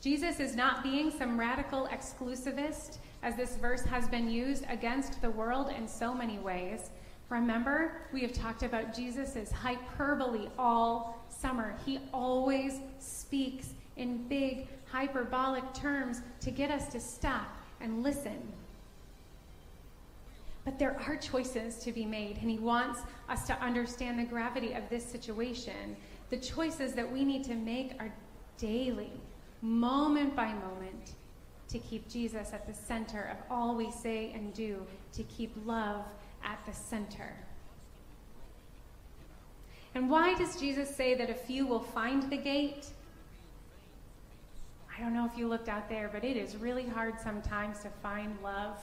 Jesus 0.00 0.40
is 0.40 0.56
not 0.56 0.82
being 0.82 1.10
some 1.10 1.38
radical 1.38 1.88
exclusivist, 1.92 2.98
as 3.22 3.36
this 3.36 3.56
verse 3.56 3.84
has 3.84 4.08
been 4.08 4.28
used 4.28 4.64
against 4.68 5.22
the 5.22 5.30
world 5.30 5.70
in 5.76 5.86
so 5.86 6.12
many 6.12 6.38
ways. 6.38 6.90
Remember, 7.28 8.02
we 8.12 8.20
have 8.22 8.32
talked 8.32 8.64
about 8.64 8.94
Jesus' 8.94 9.52
hyperbole 9.52 10.48
all 10.58 11.24
summer. 11.28 11.76
He 11.86 12.00
always 12.12 12.80
speaks 12.98 13.74
in 13.96 14.26
big, 14.26 14.66
hyperbolic 14.90 15.72
terms 15.72 16.22
to 16.40 16.50
get 16.50 16.70
us 16.70 16.88
to 16.88 16.98
stop 16.98 17.61
and 17.82 18.02
listen. 18.02 18.40
But 20.64 20.78
there 20.78 20.96
are 21.06 21.16
choices 21.16 21.76
to 21.78 21.92
be 21.92 22.04
made, 22.04 22.38
and 22.38 22.50
He 22.50 22.58
wants 22.58 23.00
us 23.28 23.46
to 23.48 23.60
understand 23.60 24.18
the 24.18 24.24
gravity 24.24 24.72
of 24.74 24.88
this 24.88 25.04
situation. 25.04 25.96
The 26.30 26.36
choices 26.36 26.92
that 26.94 27.10
we 27.10 27.24
need 27.24 27.44
to 27.44 27.54
make 27.54 27.94
are 27.98 28.12
daily, 28.58 29.12
moment 29.60 30.36
by 30.36 30.52
moment, 30.52 31.14
to 31.68 31.78
keep 31.78 32.08
Jesus 32.08 32.52
at 32.52 32.66
the 32.66 32.74
center 32.74 33.30
of 33.32 33.38
all 33.50 33.74
we 33.74 33.90
say 33.90 34.30
and 34.34 34.54
do, 34.54 34.86
to 35.14 35.22
keep 35.24 35.52
love 35.64 36.04
at 36.44 36.64
the 36.64 36.72
center. 36.72 37.34
And 39.94 40.08
why 40.08 40.34
does 40.34 40.58
Jesus 40.58 40.94
say 40.94 41.14
that 41.14 41.28
a 41.28 41.34
few 41.34 41.66
will 41.66 41.80
find 41.80 42.30
the 42.30 42.36
gate? 42.36 42.86
I 44.96 45.00
don't 45.00 45.14
know 45.14 45.24
if 45.24 45.38
you 45.38 45.48
looked 45.48 45.68
out 45.68 45.88
there, 45.88 46.10
but 46.12 46.24
it 46.24 46.36
is 46.36 46.56
really 46.56 46.86
hard 46.86 47.18
sometimes 47.20 47.80
to 47.80 47.88
find 48.02 48.36
love. 48.42 48.78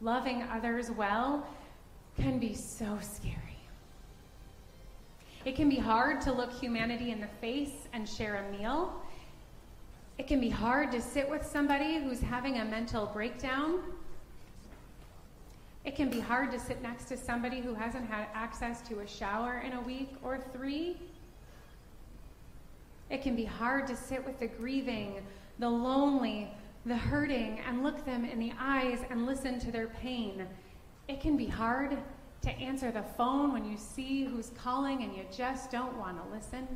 Loving 0.00 0.42
others 0.42 0.90
well 0.90 1.46
can 2.20 2.38
be 2.38 2.54
so 2.54 2.98
scary. 3.00 3.58
It 5.44 5.56
can 5.56 5.68
be 5.68 5.76
hard 5.78 6.20
to 6.22 6.32
look 6.32 6.52
humanity 6.52 7.10
in 7.10 7.20
the 7.20 7.28
face 7.40 7.88
and 7.92 8.08
share 8.08 8.44
a 8.46 8.58
meal. 8.58 9.02
It 10.18 10.26
can 10.26 10.40
be 10.40 10.48
hard 10.48 10.92
to 10.92 11.00
sit 11.00 11.28
with 11.28 11.44
somebody 11.44 11.98
who's 11.98 12.20
having 12.20 12.58
a 12.58 12.64
mental 12.64 13.06
breakdown. 13.06 13.80
It 15.84 15.96
can 15.96 16.08
be 16.08 16.20
hard 16.20 16.50
to 16.52 16.60
sit 16.60 16.80
next 16.82 17.06
to 17.06 17.16
somebody 17.16 17.60
who 17.60 17.74
hasn't 17.74 18.08
had 18.08 18.28
access 18.32 18.80
to 18.88 19.00
a 19.00 19.06
shower 19.06 19.62
in 19.66 19.74
a 19.74 19.80
week 19.80 20.14
or 20.22 20.38
three. 20.52 20.96
It 23.10 23.22
can 23.22 23.36
be 23.36 23.44
hard 23.44 23.86
to 23.88 23.96
sit 23.96 24.24
with 24.24 24.38
the 24.38 24.46
grieving, 24.46 25.22
the 25.58 25.68
lonely, 25.68 26.50
the 26.86 26.96
hurting, 26.96 27.60
and 27.66 27.82
look 27.82 28.04
them 28.04 28.24
in 28.24 28.38
the 28.38 28.52
eyes 28.58 29.00
and 29.10 29.26
listen 29.26 29.58
to 29.60 29.70
their 29.70 29.88
pain. 29.88 30.46
It 31.08 31.20
can 31.20 31.36
be 31.36 31.46
hard 31.46 31.98
to 32.42 32.50
answer 32.50 32.90
the 32.90 33.02
phone 33.16 33.52
when 33.52 33.64
you 33.64 33.76
see 33.76 34.24
who's 34.24 34.50
calling 34.50 35.02
and 35.02 35.14
you 35.14 35.24
just 35.34 35.70
don't 35.70 35.96
want 35.98 36.22
to 36.22 36.34
listen. 36.34 36.66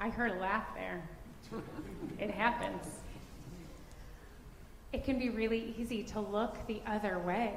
I 0.00 0.08
heard 0.08 0.32
a 0.32 0.40
laugh 0.40 0.66
there. 0.74 1.08
it 2.18 2.30
happens. 2.30 2.86
It 4.92 5.04
can 5.04 5.18
be 5.18 5.30
really 5.30 5.74
easy 5.78 6.02
to 6.04 6.20
look 6.20 6.56
the 6.66 6.80
other 6.86 7.18
way 7.18 7.54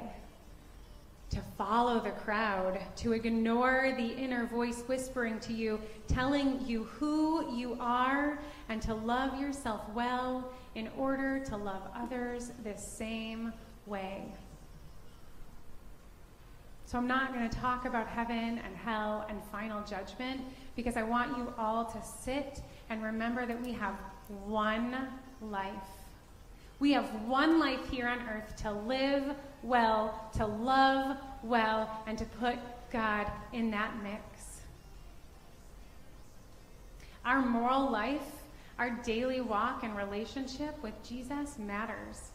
to 1.30 1.40
follow 1.56 2.00
the 2.00 2.10
crowd, 2.10 2.80
to 2.96 3.12
ignore 3.12 3.94
the 3.96 4.14
inner 4.16 4.46
voice 4.46 4.82
whispering 4.86 5.38
to 5.40 5.52
you, 5.52 5.80
telling 6.08 6.60
you 6.66 6.84
who 6.84 7.56
you 7.56 7.76
are, 7.80 8.40
and 8.68 8.82
to 8.82 8.94
love 8.94 9.40
yourself 9.40 9.82
well 9.94 10.52
in 10.74 10.88
order 10.98 11.38
to 11.44 11.56
love 11.56 11.82
others 11.94 12.50
the 12.64 12.76
same 12.76 13.52
way. 13.86 14.24
So, 16.86 16.98
I'm 16.98 17.06
not 17.06 17.32
going 17.32 17.48
to 17.48 17.56
talk 17.56 17.84
about 17.84 18.08
heaven 18.08 18.60
and 18.64 18.76
hell 18.76 19.24
and 19.28 19.40
final 19.52 19.80
judgment 19.84 20.40
because 20.74 20.96
I 20.96 21.04
want 21.04 21.36
you 21.36 21.54
all 21.56 21.84
to 21.84 22.02
sit 22.02 22.62
and 22.88 23.00
remember 23.00 23.46
that 23.46 23.62
we 23.62 23.72
have 23.72 23.94
one 24.44 24.96
life. 25.40 25.99
We 26.80 26.92
have 26.92 27.04
one 27.26 27.60
life 27.60 27.90
here 27.90 28.08
on 28.08 28.20
earth 28.26 28.56
to 28.62 28.72
live 28.72 29.36
well, 29.62 30.30
to 30.38 30.46
love 30.46 31.18
well, 31.42 32.02
and 32.06 32.16
to 32.16 32.24
put 32.24 32.56
God 32.90 33.30
in 33.52 33.70
that 33.70 34.02
mix. 34.02 34.62
Our 37.26 37.42
moral 37.42 37.90
life, 37.90 38.22
our 38.78 38.88
daily 38.88 39.42
walk 39.42 39.84
and 39.84 39.94
relationship 39.94 40.82
with 40.82 40.94
Jesus 41.06 41.58
matters. 41.58 42.30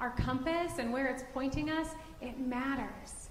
Our 0.00 0.10
compass 0.10 0.78
and 0.78 0.90
where 0.90 1.08
it's 1.08 1.22
pointing 1.34 1.68
us, 1.68 1.88
it 2.22 2.40
matters. 2.40 3.28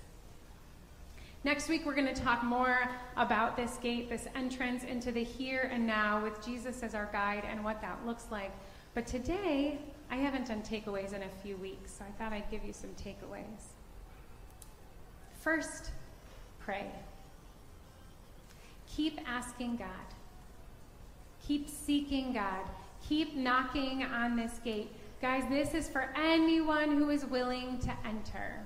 Next 1.43 1.69
week, 1.69 1.87
we're 1.87 1.95
going 1.95 2.13
to 2.13 2.21
talk 2.21 2.43
more 2.43 2.87
about 3.17 3.55
this 3.55 3.77
gate, 3.77 4.09
this 4.09 4.27
entrance 4.35 4.83
into 4.83 5.11
the 5.11 5.23
here 5.23 5.71
and 5.73 5.87
now 5.87 6.21
with 6.21 6.45
Jesus 6.45 6.83
as 6.83 6.93
our 6.93 7.09
guide 7.11 7.45
and 7.49 7.63
what 7.63 7.81
that 7.81 8.05
looks 8.05 8.25
like. 8.29 8.51
But 8.99 9.07
today, 9.07 9.77
I 10.11 10.17
haven't 10.17 10.47
done 10.47 10.61
takeaways 10.61 11.13
in 11.13 11.23
a 11.23 11.29
few 11.41 11.55
weeks, 11.55 11.93
so 11.93 12.03
I 12.03 12.11
thought 12.21 12.33
I'd 12.33 12.51
give 12.51 12.65
you 12.65 12.73
some 12.73 12.89
takeaways. 13.01 13.69
First, 15.39 15.91
pray. 16.59 16.85
Keep 18.93 19.21
asking 19.25 19.77
God. 19.77 19.87
Keep 21.47 21.69
seeking 21.69 22.33
God. 22.33 22.69
Keep 23.07 23.37
knocking 23.37 24.03
on 24.03 24.35
this 24.35 24.59
gate. 24.65 24.91
Guys, 25.21 25.45
this 25.47 25.73
is 25.73 25.87
for 25.87 26.09
anyone 26.17 26.97
who 26.97 27.09
is 27.09 27.23
willing 27.25 27.79
to 27.79 27.93
enter. 28.05 28.59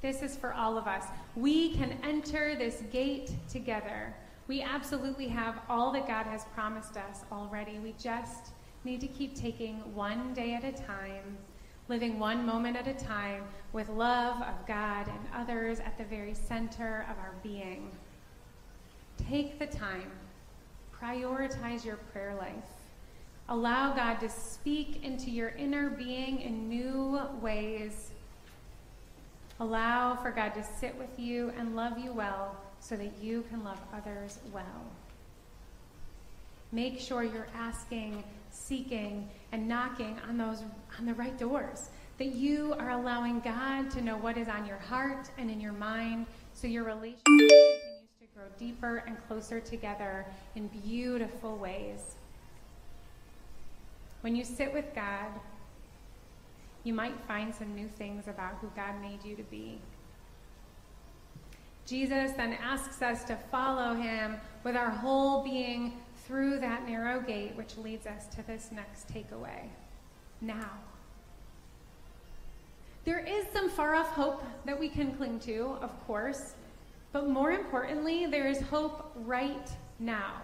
This 0.00 0.22
is 0.22 0.36
for 0.36 0.52
all 0.52 0.78
of 0.78 0.86
us. 0.86 1.06
We 1.34 1.74
can 1.74 1.98
enter 2.04 2.54
this 2.54 2.84
gate 2.92 3.32
together. 3.50 4.14
We 4.46 4.62
absolutely 4.62 5.26
have 5.26 5.58
all 5.68 5.90
that 5.90 6.06
God 6.06 6.26
has 6.26 6.44
promised 6.54 6.96
us 6.96 7.22
already. 7.32 7.80
We 7.80 7.96
just 7.98 8.52
need 8.84 9.00
to 9.00 9.06
keep 9.06 9.34
taking 9.34 9.76
one 9.94 10.34
day 10.34 10.54
at 10.54 10.64
a 10.64 10.72
time, 10.72 11.38
living 11.88 12.18
one 12.18 12.44
moment 12.44 12.76
at 12.76 12.86
a 12.86 12.94
time 12.94 13.44
with 13.72 13.88
love 13.88 14.40
of 14.42 14.66
God 14.66 15.08
and 15.08 15.18
others 15.34 15.80
at 15.80 15.96
the 15.96 16.04
very 16.04 16.34
center 16.34 17.06
of 17.10 17.18
our 17.18 17.34
being. 17.42 17.90
Take 19.28 19.58
the 19.58 19.66
time, 19.66 20.10
prioritize 21.00 21.84
your 21.84 21.96
prayer 21.96 22.34
life. 22.34 22.52
Allow 23.48 23.94
God 23.94 24.20
to 24.20 24.28
speak 24.28 25.04
into 25.04 25.30
your 25.30 25.50
inner 25.50 25.90
being 25.90 26.40
in 26.40 26.68
new 26.68 27.20
ways. 27.40 28.10
Allow 29.60 30.16
for 30.16 30.30
God 30.30 30.54
to 30.54 30.64
sit 30.64 30.96
with 30.98 31.18
you 31.18 31.52
and 31.58 31.76
love 31.76 31.98
you 31.98 32.12
well 32.12 32.56
so 32.80 32.96
that 32.96 33.12
you 33.20 33.44
can 33.50 33.62
love 33.62 33.78
others 33.94 34.38
well. 34.52 34.84
Make 36.72 36.98
sure 36.98 37.22
you're 37.22 37.48
asking 37.54 38.24
seeking 38.54 39.28
and 39.52 39.68
knocking 39.68 40.18
on 40.28 40.38
those 40.38 40.62
on 40.98 41.06
the 41.06 41.14
right 41.14 41.36
doors 41.38 41.90
that 42.18 42.34
you 42.34 42.74
are 42.78 42.90
allowing 42.90 43.40
God 43.40 43.90
to 43.90 44.00
know 44.00 44.16
what 44.16 44.36
is 44.36 44.48
on 44.48 44.64
your 44.66 44.78
heart 44.78 45.28
and 45.36 45.50
in 45.50 45.60
your 45.60 45.72
mind 45.72 46.26
so 46.52 46.68
your 46.68 46.84
relationship 46.84 47.24
continues 47.26 48.08
to 48.20 48.26
grow 48.34 48.44
deeper 48.58 49.02
and 49.06 49.16
closer 49.26 49.58
together 49.58 50.24
in 50.54 50.68
beautiful 50.68 51.56
ways. 51.56 52.14
When 54.20 54.36
you 54.36 54.44
sit 54.44 54.72
with 54.72 54.94
God, 54.94 55.28
you 56.84 56.94
might 56.94 57.18
find 57.26 57.52
some 57.54 57.74
new 57.74 57.88
things 57.88 58.28
about 58.28 58.54
who 58.60 58.70
God 58.76 59.00
made 59.02 59.24
you 59.24 59.34
to 59.34 59.42
be. 59.44 59.80
Jesus 61.86 62.32
then 62.32 62.54
asks 62.54 63.02
us 63.02 63.24
to 63.24 63.36
follow 63.50 63.94
him 63.94 64.36
with 64.62 64.76
our 64.76 64.90
whole 64.90 65.42
being 65.42 65.94
through 66.26 66.58
that 66.60 66.86
narrow 66.86 67.20
gate, 67.20 67.52
which 67.54 67.76
leads 67.76 68.06
us 68.06 68.26
to 68.34 68.42
this 68.46 68.70
next 68.72 69.08
takeaway 69.08 69.68
now. 70.40 70.70
There 73.04 73.18
is 73.18 73.44
some 73.52 73.68
far 73.68 73.94
off 73.94 74.08
hope 74.08 74.42
that 74.64 74.78
we 74.78 74.88
can 74.88 75.14
cling 75.14 75.38
to, 75.40 75.76
of 75.82 76.06
course, 76.06 76.54
but 77.12 77.28
more 77.28 77.52
importantly, 77.52 78.26
there 78.26 78.48
is 78.48 78.60
hope 78.62 79.12
right 79.14 79.68
now. 79.98 80.40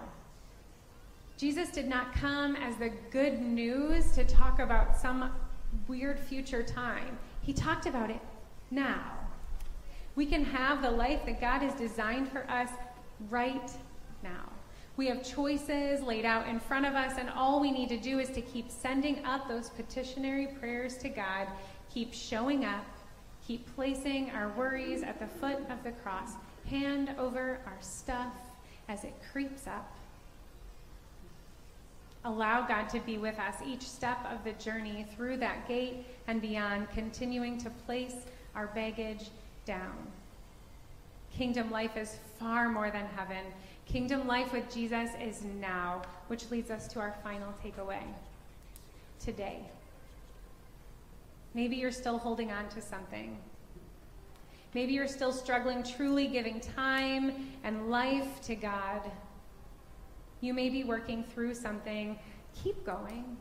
Jesus 1.38 1.70
did 1.70 1.88
not 1.88 2.12
come 2.12 2.54
as 2.56 2.76
the 2.76 2.90
good 3.10 3.40
news 3.40 4.12
to 4.12 4.24
talk 4.24 4.58
about 4.58 4.94
some 4.94 5.32
weird 5.88 6.18
future 6.18 6.62
time. 6.62 7.18
He 7.40 7.54
talked 7.54 7.86
about 7.86 8.10
it 8.10 8.20
now. 8.70 9.16
We 10.16 10.26
can 10.26 10.44
have 10.44 10.82
the 10.82 10.90
life 10.90 11.24
that 11.24 11.40
God 11.40 11.62
has 11.62 11.72
designed 11.74 12.30
for 12.30 12.48
us 12.50 12.68
right 13.30 13.70
now. 14.22 14.49
We 15.00 15.06
have 15.06 15.22
choices 15.22 16.02
laid 16.02 16.26
out 16.26 16.46
in 16.46 16.60
front 16.60 16.84
of 16.84 16.94
us, 16.94 17.14
and 17.16 17.30
all 17.30 17.58
we 17.58 17.70
need 17.70 17.88
to 17.88 17.96
do 17.96 18.18
is 18.18 18.28
to 18.32 18.42
keep 18.42 18.70
sending 18.70 19.24
up 19.24 19.48
those 19.48 19.70
petitionary 19.70 20.48
prayers 20.48 20.98
to 20.98 21.08
God, 21.08 21.48
keep 21.90 22.12
showing 22.12 22.66
up, 22.66 22.84
keep 23.42 23.74
placing 23.74 24.30
our 24.32 24.50
worries 24.50 25.02
at 25.02 25.18
the 25.18 25.26
foot 25.26 25.56
of 25.70 25.82
the 25.84 25.92
cross, 25.92 26.32
hand 26.68 27.14
over 27.18 27.60
our 27.64 27.78
stuff 27.80 28.34
as 28.90 29.04
it 29.04 29.14
creeps 29.32 29.66
up. 29.66 29.90
Allow 32.26 32.66
God 32.66 32.90
to 32.90 33.00
be 33.00 33.16
with 33.16 33.38
us 33.38 33.54
each 33.66 33.88
step 33.88 34.18
of 34.30 34.44
the 34.44 34.52
journey 34.62 35.06
through 35.16 35.38
that 35.38 35.66
gate 35.66 36.04
and 36.26 36.42
beyond, 36.42 36.90
continuing 36.90 37.56
to 37.56 37.70
place 37.86 38.16
our 38.54 38.66
baggage 38.66 39.30
down. 39.64 39.96
Kingdom 41.32 41.70
life 41.70 41.96
is 41.96 42.18
far 42.38 42.68
more 42.68 42.90
than 42.90 43.06
heaven. 43.16 43.46
Kingdom 43.90 44.28
life 44.28 44.52
with 44.52 44.72
Jesus 44.72 45.10
is 45.20 45.42
now, 45.60 46.02
which 46.28 46.48
leads 46.52 46.70
us 46.70 46.86
to 46.86 47.00
our 47.00 47.16
final 47.24 47.52
takeaway 47.60 48.04
today. 49.18 49.58
Maybe 51.54 51.74
you're 51.74 51.90
still 51.90 52.16
holding 52.16 52.52
on 52.52 52.68
to 52.68 52.80
something. 52.80 53.36
Maybe 54.74 54.92
you're 54.92 55.08
still 55.08 55.32
struggling, 55.32 55.82
truly 55.82 56.28
giving 56.28 56.60
time 56.60 57.48
and 57.64 57.90
life 57.90 58.40
to 58.42 58.54
God. 58.54 59.10
You 60.40 60.54
may 60.54 60.68
be 60.68 60.84
working 60.84 61.24
through 61.24 61.54
something. 61.54 62.16
Keep 62.62 62.86
going. 62.86 63.36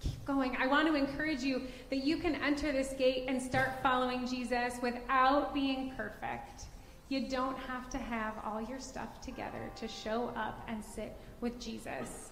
Keep 0.00 0.22
going. 0.26 0.54
I 0.60 0.66
want 0.66 0.86
to 0.86 0.94
encourage 0.96 1.40
you 1.40 1.62
that 1.88 2.04
you 2.04 2.18
can 2.18 2.34
enter 2.34 2.72
this 2.72 2.92
gate 2.98 3.24
and 3.26 3.40
start 3.40 3.82
following 3.82 4.26
Jesus 4.26 4.74
without 4.82 5.54
being 5.54 5.94
perfect. 5.96 6.64
You 7.10 7.28
don't 7.28 7.58
have 7.58 7.90
to 7.90 7.98
have 7.98 8.34
all 8.44 8.62
your 8.62 8.78
stuff 8.78 9.20
together 9.20 9.68
to 9.74 9.88
show 9.88 10.32
up 10.36 10.64
and 10.68 10.82
sit 10.82 11.16
with 11.40 11.58
Jesus. 11.58 12.30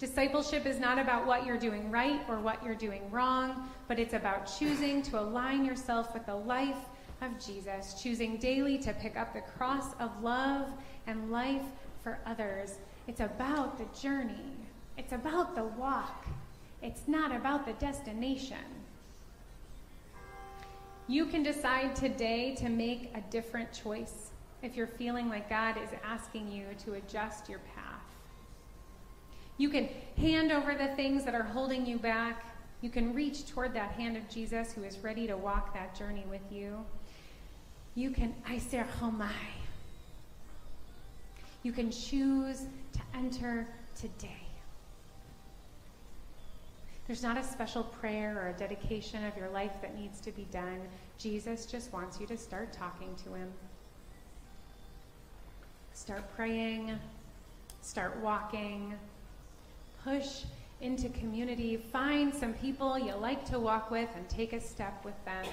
Discipleship 0.00 0.66
is 0.66 0.80
not 0.80 0.98
about 0.98 1.24
what 1.24 1.46
you're 1.46 1.56
doing 1.56 1.88
right 1.88 2.20
or 2.28 2.40
what 2.40 2.64
you're 2.64 2.74
doing 2.74 3.08
wrong, 3.12 3.70
but 3.86 4.00
it's 4.00 4.14
about 4.14 4.50
choosing 4.58 5.02
to 5.02 5.20
align 5.20 5.64
yourself 5.64 6.12
with 6.12 6.26
the 6.26 6.34
life 6.34 6.88
of 7.22 7.38
Jesus, 7.38 8.02
choosing 8.02 8.38
daily 8.38 8.76
to 8.78 8.92
pick 8.94 9.16
up 9.16 9.32
the 9.32 9.42
cross 9.42 9.94
of 10.00 10.20
love 10.20 10.66
and 11.06 11.30
life 11.30 11.62
for 12.02 12.18
others. 12.26 12.78
It's 13.06 13.20
about 13.20 13.78
the 13.78 14.00
journey, 14.00 14.56
it's 14.98 15.12
about 15.12 15.54
the 15.54 15.64
walk, 15.64 16.26
it's 16.82 17.06
not 17.06 17.30
about 17.30 17.66
the 17.66 17.74
destination. 17.74 18.79
You 21.10 21.26
can 21.26 21.42
decide 21.42 21.96
today 21.96 22.54
to 22.54 22.68
make 22.68 23.10
a 23.16 23.20
different 23.32 23.72
choice 23.72 24.30
if 24.62 24.76
you're 24.76 24.86
feeling 24.86 25.28
like 25.28 25.50
God 25.50 25.76
is 25.76 25.88
asking 26.04 26.52
you 26.52 26.66
to 26.84 26.92
adjust 26.92 27.48
your 27.48 27.58
path. 27.74 28.04
You 29.56 29.70
can 29.70 29.88
hand 30.16 30.52
over 30.52 30.72
the 30.76 30.94
things 30.94 31.24
that 31.24 31.34
are 31.34 31.42
holding 31.42 31.84
you 31.84 31.98
back. 31.98 32.44
You 32.80 32.90
can 32.90 33.12
reach 33.12 33.48
toward 33.48 33.74
that 33.74 33.90
hand 33.90 34.16
of 34.16 34.28
Jesus 34.28 34.72
who 34.72 34.84
is 34.84 35.00
ready 35.00 35.26
to 35.26 35.36
walk 35.36 35.74
that 35.74 35.96
journey 35.96 36.24
with 36.30 36.52
you. 36.52 36.78
You 37.96 38.12
can 38.12 38.32
Iser 38.46 38.86
Homai. 39.00 39.32
You 41.64 41.72
can 41.72 41.90
choose 41.90 42.66
to 42.92 43.00
enter 43.16 43.66
today. 44.00 44.39
There's 47.10 47.24
not 47.24 47.36
a 47.36 47.42
special 47.42 47.82
prayer 47.82 48.40
or 48.40 48.50
a 48.50 48.52
dedication 48.52 49.24
of 49.24 49.36
your 49.36 49.48
life 49.48 49.72
that 49.82 49.98
needs 49.98 50.20
to 50.20 50.30
be 50.30 50.46
done. 50.52 50.80
Jesus 51.18 51.66
just 51.66 51.92
wants 51.92 52.20
you 52.20 52.26
to 52.28 52.36
start 52.36 52.72
talking 52.72 53.16
to 53.24 53.34
him. 53.34 53.52
Start 55.92 56.22
praying, 56.36 56.96
start 57.82 58.16
walking, 58.18 58.94
push 60.04 60.44
into 60.80 61.08
community, 61.08 61.76
find 61.76 62.32
some 62.32 62.54
people 62.54 62.96
you 62.96 63.12
like 63.16 63.44
to 63.46 63.58
walk 63.58 63.90
with, 63.90 64.10
and 64.14 64.28
take 64.28 64.52
a 64.52 64.60
step 64.60 65.04
with 65.04 65.24
them. 65.24 65.44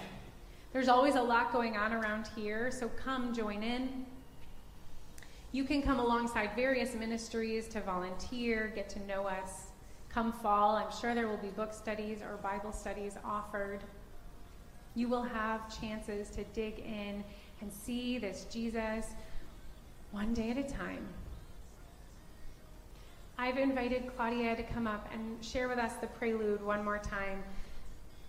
There's 0.73 0.89
always 0.89 1.15
a 1.15 1.23
lot 1.23 1.51
going 1.51 1.75
on 1.75 1.91
around 1.91 2.29
here, 2.35 2.69
so 2.69 2.87
come 3.03 3.33
join 3.33 3.63
in. 3.63 4.05
You 5.53 5.63
can 5.63 5.81
come 5.81 5.97
alongside 5.97 6.51
various 6.55 6.93
ministries 6.93 7.67
to 7.69 7.81
volunteer, 7.81 8.71
get 8.75 8.89
to 8.89 8.99
know 9.07 9.25
us. 9.25 9.66
Come 10.09 10.31
fall, 10.31 10.75
I'm 10.75 10.91
sure 10.99 11.13
there 11.13 11.27
will 11.27 11.37
be 11.37 11.49
book 11.49 11.73
studies 11.73 12.21
or 12.21 12.37
Bible 12.37 12.71
studies 12.71 13.15
offered. 13.23 13.81
You 14.95 15.07
will 15.09 15.23
have 15.23 15.79
chances 15.79 16.29
to 16.31 16.43
dig 16.45 16.79
in 16.79 17.23
and 17.61 17.71
see 17.71 18.17
this 18.17 18.47
Jesus 18.51 19.05
one 20.11 20.33
day 20.33 20.51
at 20.51 20.57
a 20.57 20.63
time. 20.63 21.05
I've 23.37 23.59
invited 23.59 24.11
Claudia 24.15 24.55
to 24.55 24.63
come 24.63 24.87
up 24.87 25.07
and 25.13 25.43
share 25.45 25.67
with 25.67 25.77
us 25.77 25.93
the 26.01 26.07
prelude 26.07 26.65
one 26.65 26.83
more 26.83 26.97
time 26.97 27.43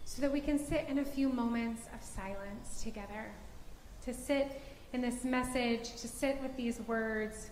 so 0.05 0.21
that 0.21 0.31
we 0.31 0.41
can 0.41 0.59
sit 0.59 0.87
in 0.89 0.99
a 0.99 1.05
few 1.05 1.31
moments 1.31 1.87
of 1.95 2.03
silence 2.03 2.83
together, 2.83 3.31
to 4.05 4.13
sit 4.13 4.61
in 4.93 5.01
this 5.01 5.25
message, 5.25 5.97
to 5.97 6.09
sit 6.09 6.41
with 6.43 6.55
these 6.57 6.81
words, 6.87 7.51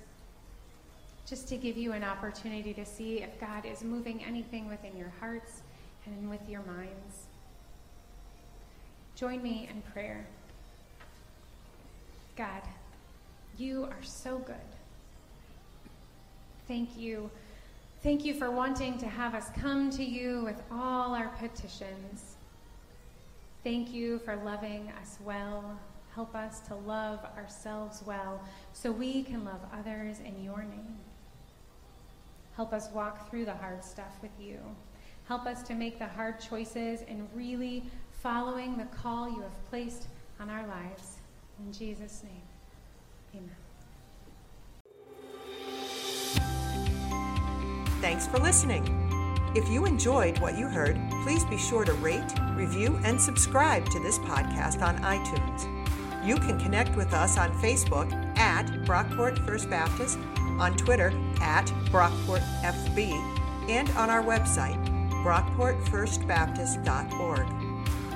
just 1.29 1.49
to 1.49 1.57
give 1.57 1.77
you 1.77 1.93
an 1.93 2.05
opportunity 2.05 2.73
to 2.73 2.85
see 2.85 3.23
if 3.23 3.41
God 3.41 3.67
is 3.67 3.83
moving 3.83 4.23
anything 4.25 4.69
within 4.69 4.97
your 4.97 5.12
hearts 5.19 5.62
and 6.07 6.31
with 6.31 6.49
your 6.49 6.62
minds. 6.62 7.27
Join 9.17 9.43
me 9.43 9.69
in 9.71 9.83
prayer. 9.93 10.25
God, 12.37 12.62
you 13.59 13.85
are 13.85 14.03
so 14.03 14.39
good. 14.39 14.57
Thank 16.69 16.97
you. 16.97 17.31
Thank 18.03 18.25
you 18.25 18.35
for 18.35 18.51
wanting 18.51 18.99
to 18.99 19.07
have 19.07 19.35
us 19.35 19.49
come 19.59 19.91
to 19.91 20.05
you 20.05 20.43
with 20.45 20.62
all 20.71 21.15
our 21.15 21.29
petitions. 21.41 22.37
Thank 23.65 23.93
you 23.93 24.21
for 24.21 24.37
loving 24.37 24.93
us 25.01 25.17
well. 25.25 25.77
Help 26.15 26.37
us 26.37 26.61
to 26.61 26.75
love 26.75 27.21
ourselves 27.37 28.03
well 28.07 28.41
so 28.73 28.93
we 28.93 29.23
can 29.23 29.45
love 29.45 29.61
others 29.73 30.21
in 30.21 30.43
your 30.45 30.62
name. 30.62 30.97
Help 32.57 32.73
us 32.73 32.88
walk 32.95 33.31
through 33.31 33.45
the 33.45 33.55
hard 33.55 33.85
stuff 33.85 34.16
with 34.23 34.33
you. 34.40 34.59
Help 35.29 35.45
us 35.45 35.62
to 35.64 35.75
make 35.75 35.99
the 35.99 36.07
hard 36.07 36.40
choices 36.40 37.03
and 37.07 37.29
really 37.35 37.85
following 38.23 38.79
the 38.79 38.85
call 38.87 39.29
you 39.29 39.42
have 39.42 39.69
placed 39.69 40.09
on 40.40 40.49
our 40.49 40.66
lives. 40.66 41.19
In 41.59 41.73
Jesus' 41.73 42.23
name, 42.25 42.42
amen. 43.35 43.57
Thanks 48.01 48.27
for 48.27 48.38
listening. 48.38 48.85
If 49.55 49.69
you 49.69 49.85
enjoyed 49.85 50.38
what 50.38 50.59
you 50.59 50.66
heard, 50.66 50.99
please 51.25 51.45
be 51.47 51.59
sure 51.59 51.85
to 51.85 51.92
rate, 51.95 52.35
review, 52.55 52.99
and 53.05 53.21
subscribe 53.21 53.88
to 53.90 54.01
this 54.01 54.19
podcast 54.21 54.83
on 54.83 54.99
iTunes. 54.99 56.27
You 56.27 56.37
can 56.37 56.59
connect 56.59 56.97
with 56.97 57.12
us 57.12 57.38
on 57.38 57.51
Facebook 57.62 58.12
at 58.38 58.66
Brockport 58.85 59.45
First 59.47 59.71
Baptist, 59.71 60.19
on 60.59 60.77
Twitter 60.77 61.12
at 61.40 61.66
BrockportFB, 61.87 63.12
and 63.69 63.88
on 63.90 64.11
our 64.11 64.23
website, 64.23 64.85
brockportfirstbaptist.org. 65.25 67.47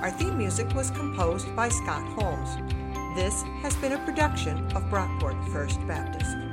Our 0.02 0.10
theme 0.10 0.36
music 0.38 0.74
was 0.74 0.90
composed 0.90 1.54
by 1.54 1.68
Scott 1.68 2.02
Holmes. 2.14 2.56
This 3.14 3.44
has 3.62 3.76
been 3.76 3.92
a 3.92 4.04
production 4.04 4.66
of 4.76 4.82
Brockport 4.84 5.46
First 5.50 5.86
Baptist. 5.86 6.49